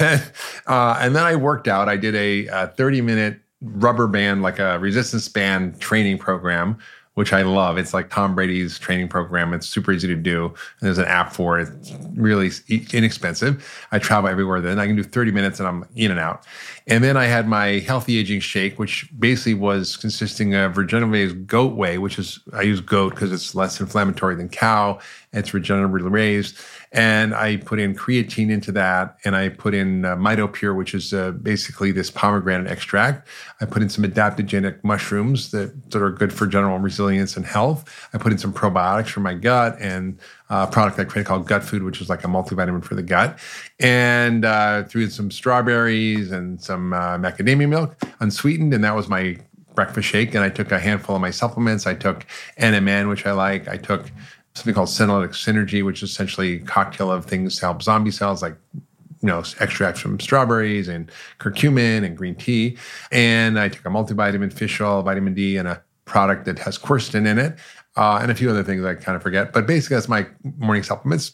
[0.00, 0.32] and,
[0.66, 1.88] uh, and, then I worked out.
[1.88, 6.78] I did a, a 30 minute rubber band, like a resistance band training program
[7.14, 7.76] which I love.
[7.76, 9.52] It's like Tom Brady's training program.
[9.52, 10.46] It's super easy to do.
[10.46, 11.68] And there's an app for it.
[11.68, 12.50] It's really
[12.92, 13.86] inexpensive.
[13.92, 14.78] I travel everywhere then.
[14.78, 16.46] I can do 30 minutes and I'm in and out.
[16.86, 21.76] And then I had my healthy aging shake, which basically was consisting of regenerative goat
[21.76, 24.98] whey, which is, I use goat because it's less inflammatory than cow.
[25.32, 26.58] It's regeneratively raised
[26.92, 31.14] and I put in creatine into that, and I put in uh, MitoPure, which is
[31.14, 33.26] uh, basically this pomegranate extract.
[33.62, 38.08] I put in some adaptogenic mushrooms that, that are good for general resilience and health.
[38.12, 40.18] I put in some probiotics for my gut and
[40.52, 43.02] uh, a product I created called Gut Food, which is like a multivitamin for the
[43.02, 43.38] gut,
[43.80, 49.08] and uh, threw in some strawberries and some uh, macadamia milk, unsweetened, and that was
[49.08, 49.38] my
[49.74, 50.34] breakfast shake.
[50.34, 51.86] And I took a handful of my supplements.
[51.86, 52.26] I took
[52.58, 53.66] NMN, which I like.
[53.66, 54.12] I took
[54.54, 58.42] something called senolytic synergy, which is essentially a cocktail of things to help zombie cells,
[58.42, 62.76] like you know extracts from strawberries and curcumin and green tea.
[63.10, 67.26] And I took a multivitamin, fish oil, vitamin D, and a product that has quercetin
[67.26, 67.58] in it,
[67.96, 69.52] uh, and a few other things I kind of forget.
[69.52, 70.26] But basically, that's my
[70.58, 71.32] morning supplements.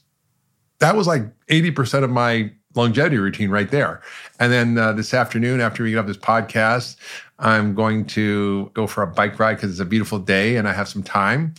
[0.80, 4.02] That was like eighty percent of my longevity routine right there.
[4.38, 6.96] And then uh, this afternoon, after we get off this podcast,
[7.38, 10.72] I'm going to go for a bike ride because it's a beautiful day and I
[10.72, 11.54] have some time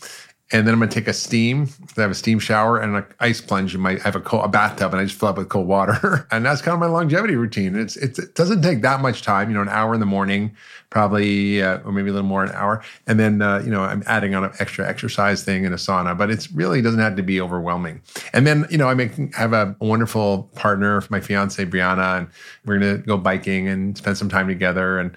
[0.51, 1.69] and then I'm to take a steam.
[1.95, 3.75] I have a steam shower and an ice plunge.
[3.75, 5.67] In my, I have a, cold, a bathtub, and I just fill up with cold
[5.67, 6.27] water.
[6.31, 7.75] and that's kind of my longevity routine.
[7.75, 9.49] It's, it's, it doesn't take that much time.
[9.49, 10.55] You know, an hour in the morning,
[10.89, 14.03] probably, uh, or maybe a little more an hour, and then uh, you know I'm
[14.07, 16.17] adding on an extra exercise thing in a sauna.
[16.17, 18.01] But it's really doesn't have to be overwhelming.
[18.33, 22.27] And then you know I make have a wonderful partner, my fiance Brianna, and
[22.65, 25.15] we're to go biking and spend some time together and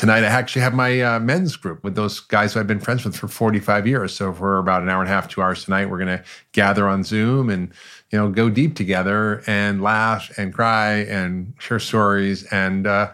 [0.00, 3.04] tonight I actually have my uh, men's group with those guys who I've been friends
[3.04, 4.14] with for 45 years.
[4.14, 6.88] So for about an hour and a half, two hours tonight, we're going to gather
[6.88, 7.70] on Zoom and
[8.10, 12.44] you know go deep together and laugh and cry and share stories.
[12.44, 13.12] And uh,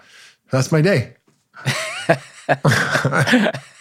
[0.52, 1.14] that's my day.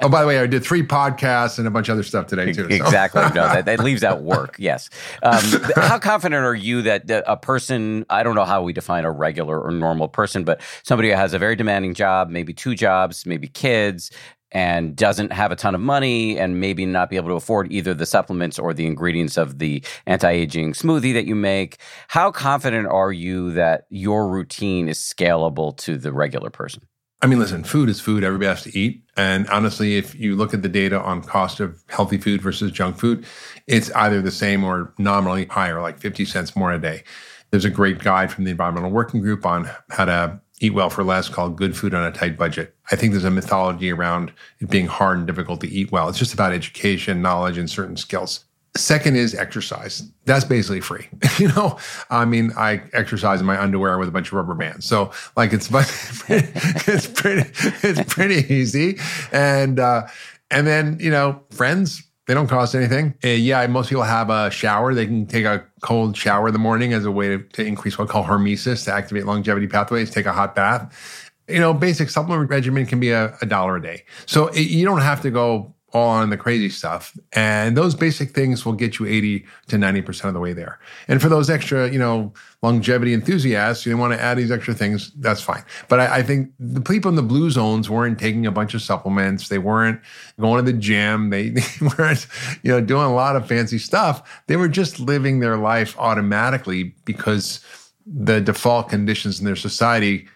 [0.00, 2.52] oh, by the way, I did three podcasts and a bunch of other stuff today
[2.52, 2.68] too.
[2.68, 2.74] So.
[2.74, 3.22] Exactly.
[3.22, 4.56] no, that, that, leaves out work.
[4.58, 4.90] Yes.
[5.22, 5.42] Um,
[5.76, 8.04] how confident are you that a person?
[8.10, 11.34] I don't know how we define a regular or normal person, but somebody who has
[11.34, 14.10] a very demanding job, maybe two jobs, maybe kids,
[14.52, 17.94] and doesn't have a ton of money and maybe not be able to afford either
[17.94, 23.12] the supplements or the ingredients of the anti-aging smoothie that you make how confident are
[23.12, 26.82] you that your routine is scalable to the regular person
[27.22, 28.24] I mean, listen, food is food.
[28.24, 29.04] Everybody has to eat.
[29.16, 32.98] And honestly, if you look at the data on cost of healthy food versus junk
[32.98, 33.24] food,
[33.68, 37.04] it's either the same or nominally higher, like 50 cents more a day.
[37.52, 41.04] There's a great guide from the Environmental Working Group on how to eat well for
[41.04, 42.74] less called Good Food on a Tight Budget.
[42.90, 46.08] I think there's a mythology around it being hard and difficult to eat well.
[46.08, 48.44] It's just about education, knowledge, and certain skills.
[48.74, 50.10] Second is exercise.
[50.24, 51.06] That's basically free.
[51.38, 51.78] you know,
[52.08, 54.86] I mean, I exercise in my underwear with a bunch of rubber bands.
[54.86, 55.68] So like it's
[56.28, 57.50] it's pretty
[57.86, 58.98] it's pretty easy.
[59.30, 60.06] And uh
[60.50, 63.14] and then, you know, friends, they don't cost anything.
[63.24, 64.94] Uh, yeah, most people have a shower.
[64.94, 67.98] They can take a cold shower in the morning as a way to, to increase
[67.98, 70.10] what we call hormesis to activate longevity pathways.
[70.10, 71.30] Take a hot bath.
[71.48, 74.04] You know, basic supplement regimen can be a, a dollar a day.
[74.26, 77.16] So it, you don't have to go on the crazy stuff.
[77.32, 80.78] And those basic things will get you 80 to 90% of the way there.
[81.06, 82.32] And for those extra, you know,
[82.62, 85.64] longevity enthusiasts, you want to add these extra things, that's fine.
[85.88, 88.82] But I, I, think the people in the blue zones weren't taking a bunch of
[88.82, 89.48] supplements.
[89.48, 90.00] They weren't
[90.40, 91.30] going to the gym.
[91.30, 91.62] They, they
[91.98, 92.26] weren't,
[92.62, 94.42] you know, doing a lot of fancy stuff.
[94.46, 97.60] They were just living their life automatically because
[98.06, 100.26] the default conditions in their society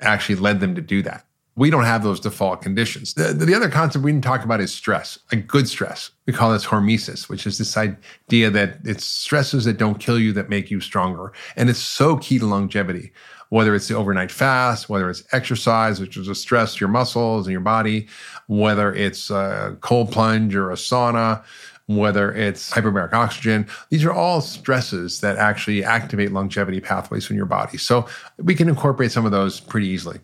[0.00, 1.24] actually led them to do that.
[1.58, 3.14] We don't have those default conditions.
[3.14, 6.12] The, the other concept we didn't talk about is stress, a good stress.
[6.24, 10.32] We call this hormesis, which is this idea that it's stresses that don't kill you
[10.34, 11.32] that make you stronger.
[11.56, 13.10] And it's so key to longevity,
[13.48, 17.48] whether it's the overnight fast, whether it's exercise, which is a stress to your muscles
[17.48, 18.06] and your body,
[18.46, 21.42] whether it's a cold plunge or a sauna,
[21.86, 23.66] whether it's hyperbaric oxygen.
[23.88, 27.78] These are all stresses that actually activate longevity pathways in your body.
[27.78, 28.06] So
[28.36, 30.20] we can incorporate some of those pretty easily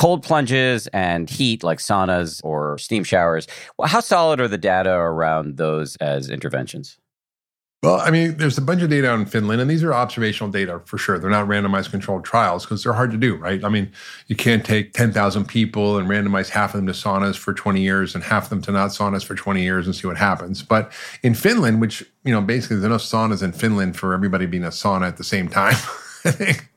[0.00, 3.46] cold plunges and heat like saunas or steam showers.
[3.84, 6.96] How solid are the data around those as interventions?
[7.82, 10.80] Well, I mean, there's a bunch of data on Finland, and these are observational data
[10.86, 11.18] for sure.
[11.18, 13.62] They're not randomized controlled trials because they're hard to do, right?
[13.62, 13.92] I mean,
[14.26, 18.14] you can't take 10,000 people and randomize half of them to saunas for 20 years
[18.14, 20.62] and half of them to not saunas for 20 years and see what happens.
[20.62, 24.64] But in Finland, which, you know, basically there's enough saunas in Finland for everybody being
[24.64, 25.76] a sauna at the same time.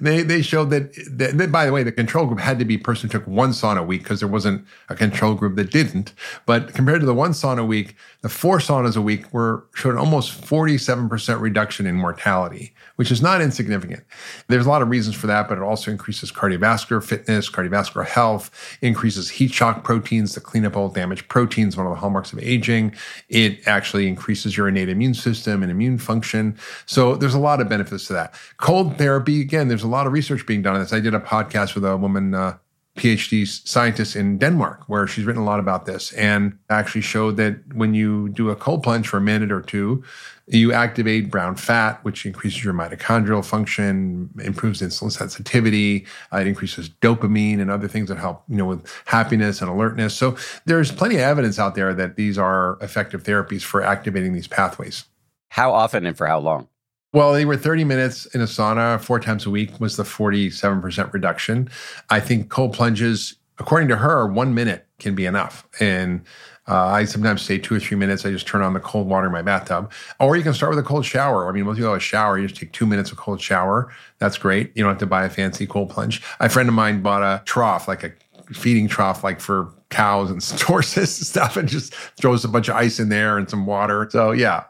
[0.00, 3.08] They they showed that, that, by the way the control group had to be person
[3.08, 6.12] who took one sauna a week because there wasn't a control group that didn't.
[6.46, 9.96] But compared to the one sauna a week the four saunas a week were showed
[9.96, 14.04] almost 47% reduction in mortality which is not insignificant.
[14.48, 18.50] There's a lot of reasons for that but it also increases cardiovascular fitness cardiovascular health
[18.80, 22.40] increases heat shock proteins to clean up old damaged proteins one of the hallmarks of
[22.40, 22.92] aging.
[23.28, 26.58] It actually increases your innate immune system and immune function.
[26.86, 29.40] So there's a lot of benefits to that cold therapy.
[29.40, 30.92] Again, there's a lot of research being done on this.
[30.92, 32.58] I did a podcast with a woman, uh,
[32.96, 37.56] PhD scientist in Denmark, where she's written a lot about this and actually showed that
[37.74, 40.04] when you do a cold plunge for a minute or two,
[40.46, 46.06] you activate brown fat, which increases your mitochondrial function, improves insulin sensitivity.
[46.32, 50.14] Uh, it increases dopamine and other things that help, you know, with happiness and alertness.
[50.14, 50.36] So
[50.66, 55.04] there's plenty of evidence out there that these are effective therapies for activating these pathways.
[55.48, 56.68] How often and for how long?
[57.14, 61.12] Well, they were 30 minutes in a sauna four times a week was the 47%
[61.12, 61.70] reduction.
[62.10, 65.64] I think cold plunges, according to her, one minute can be enough.
[65.78, 66.22] And
[66.66, 68.26] uh, I sometimes say two or three minutes.
[68.26, 69.92] I just turn on the cold water in my bathtub.
[70.18, 71.48] Or you can start with a cold shower.
[71.48, 72.36] I mean, most people have a shower.
[72.36, 73.92] You just take two minutes of cold shower.
[74.18, 74.72] That's great.
[74.74, 76.20] You don't have to buy a fancy cold plunge.
[76.40, 78.12] A friend of mine bought a trough, like a
[78.52, 82.74] feeding trough, like for cows and horses and stuff, and just throws a bunch of
[82.74, 84.08] ice in there and some water.
[84.10, 84.64] So, yeah,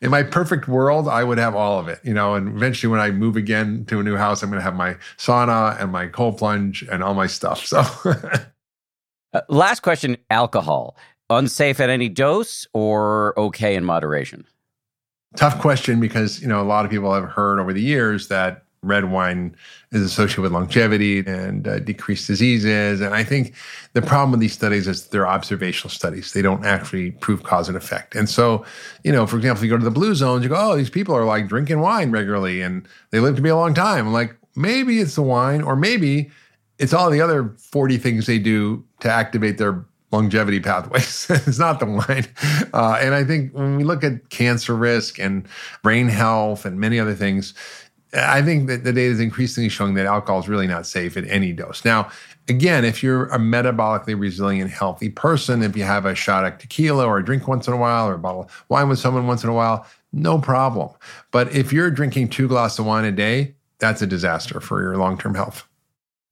[0.00, 2.34] in my perfect world, I would have all of it, you know.
[2.34, 4.94] And eventually, when I move again to a new house, I'm going to have my
[5.16, 7.64] sauna and my cold plunge and all my stuff.
[7.64, 7.78] So,
[9.32, 10.96] uh, last question: alcohol
[11.30, 14.44] unsafe at any dose or okay in moderation?
[15.36, 18.64] Tough question because you know a lot of people have heard over the years that
[18.82, 19.54] red wine
[19.92, 23.00] is associated with longevity and uh, decreased diseases.
[23.00, 23.54] And I think
[23.92, 26.32] the problem with these studies is they're observational studies.
[26.32, 28.14] They don't actually prove cause and effect.
[28.14, 28.64] And so,
[29.04, 30.90] you know, for example, if you go to the blue zones, you go, oh, these
[30.90, 34.06] people are like drinking wine regularly and they live to be a long time.
[34.06, 36.30] I'm like, maybe it's the wine or maybe
[36.78, 41.26] it's all the other 40 things they do to activate their longevity pathways.
[41.30, 42.26] it's not the wine.
[42.72, 45.46] Uh, and I think when we look at cancer risk and
[45.82, 47.54] brain health and many other things,
[48.12, 51.24] I think that the data is increasingly showing that alcohol is really not safe at
[51.28, 51.84] any dose.
[51.84, 52.10] Now,
[52.48, 57.06] again, if you're a metabolically resilient, healthy person, if you have a shot of tequila
[57.06, 59.44] or a drink once in a while or a bottle of wine with someone once
[59.44, 60.90] in a while, no problem.
[61.30, 64.96] But if you're drinking two glasses of wine a day, that's a disaster for your
[64.96, 65.66] long term health.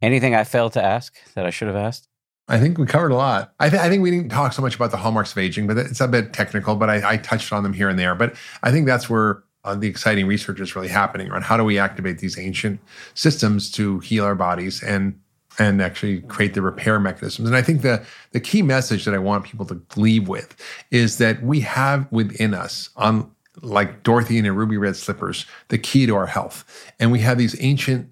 [0.02, 2.08] Anything I failed to ask that I should have asked?
[2.48, 3.52] I think we covered a lot.
[3.60, 5.76] I, th- I, think we didn't talk so much about the hallmarks of aging, but
[5.76, 8.14] it's a bit technical, but I, I touched on them here and there.
[8.14, 11.64] But I think that's where uh, the exciting research is really happening around how do
[11.64, 12.80] we activate these ancient
[13.14, 15.20] systems to heal our bodies and
[15.58, 17.48] and actually create the repair mechanisms.
[17.48, 20.56] And I think the the key message that I want people to leave with
[20.90, 23.30] is that we have within us on
[23.60, 26.64] like Dorothy in her ruby red slippers, the key to our health.
[26.98, 28.10] And we have these ancient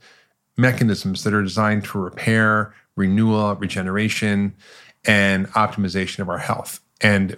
[0.57, 4.55] mechanisms that are designed to repair, renewal, regeneration,
[5.05, 6.81] and optimization of our health.
[7.01, 7.37] And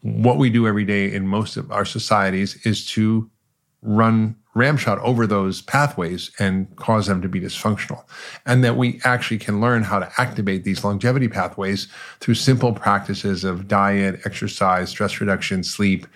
[0.00, 3.30] what we do every day in most of our societies is to
[3.82, 8.04] run ramshot over those pathways and cause them to be dysfunctional.
[8.46, 11.88] And that we actually can learn how to activate these longevity pathways
[12.20, 16.06] through simple practices of diet, exercise, stress reduction, sleep,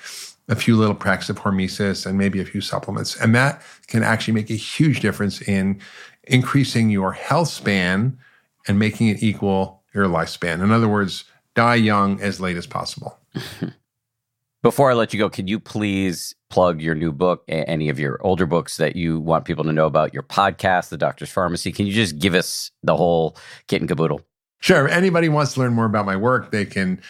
[0.49, 3.17] a few little practices of hormesis, and maybe a few supplements.
[3.17, 5.81] And that can actually make a huge difference in
[6.25, 8.19] increasing your health span
[8.69, 10.63] and making it equal your lifespan.
[10.63, 11.25] In other words,
[11.55, 13.19] die young as late as possible.
[14.67, 18.19] Before I let you go, can you please plug your new book, any of your
[18.27, 21.73] older books that you want people to know about, your podcast, The Doctor's Farmacy?
[21.73, 23.37] Can you just give us the whole
[23.69, 24.23] kit and caboodle?
[24.59, 24.89] Sure.
[24.89, 27.01] If anybody wants to learn more about my work, they can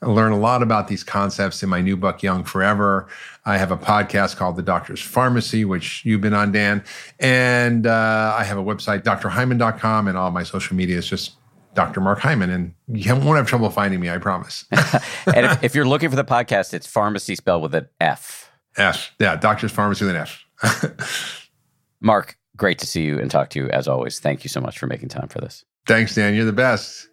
[0.00, 3.08] learn a lot about these concepts in my new book, Young Forever.
[3.44, 6.82] I have a podcast called The Doctor's Farmacy, which you've been on, Dan.
[7.20, 11.32] And uh, I have a website, drhyman.com, and all my social media is just
[11.74, 12.00] Dr.
[12.00, 14.66] Mark Hyman, and you won't have trouble finding me, I promise.
[14.72, 18.50] and if, if, you're looking for the podcast, it's pharmacy spelled with an F.
[18.76, 19.14] F.
[19.18, 21.50] Yeah, Doctor's Farmacy with an F.
[22.00, 24.18] Mark, great to see you and talk to you as always.
[24.20, 25.64] Thank you so much for making time for this.
[25.86, 26.34] Thanks, Dan.
[26.34, 27.08] You're the best.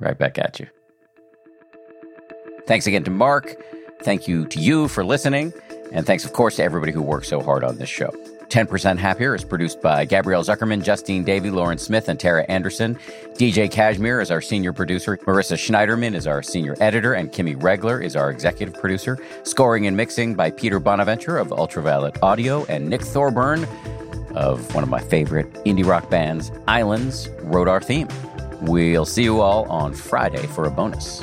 [0.00, 0.66] Right back at you.
[2.66, 3.56] Thanks again to Mark.
[4.02, 5.52] Thank you to you for listening.
[5.92, 8.12] And thanks, of course, to everybody who worked so hard on this show.
[8.48, 12.98] 10% Happier is produced by Gabrielle Zuckerman, Justine Davey, Lauren Smith, and Tara Anderson.
[13.34, 15.16] DJ Kashmiri is our senior producer.
[15.18, 19.18] Marissa Schneiderman is our senior editor, and Kimmy Regler is our executive producer.
[19.42, 23.66] Scoring and mixing by Peter Bonaventure of Ultraviolet Audio, and Nick Thorburn
[24.34, 28.08] of one of my favorite indie rock bands, Islands, wrote our theme.
[28.62, 31.22] We'll see you all on Friday for a bonus.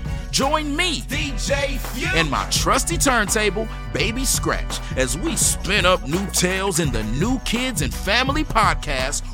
[0.31, 6.25] Join me, DJ Few, and my trusty turntable, Baby Scratch, as we spin up new
[6.27, 9.23] tales in the New Kids and Family podcast,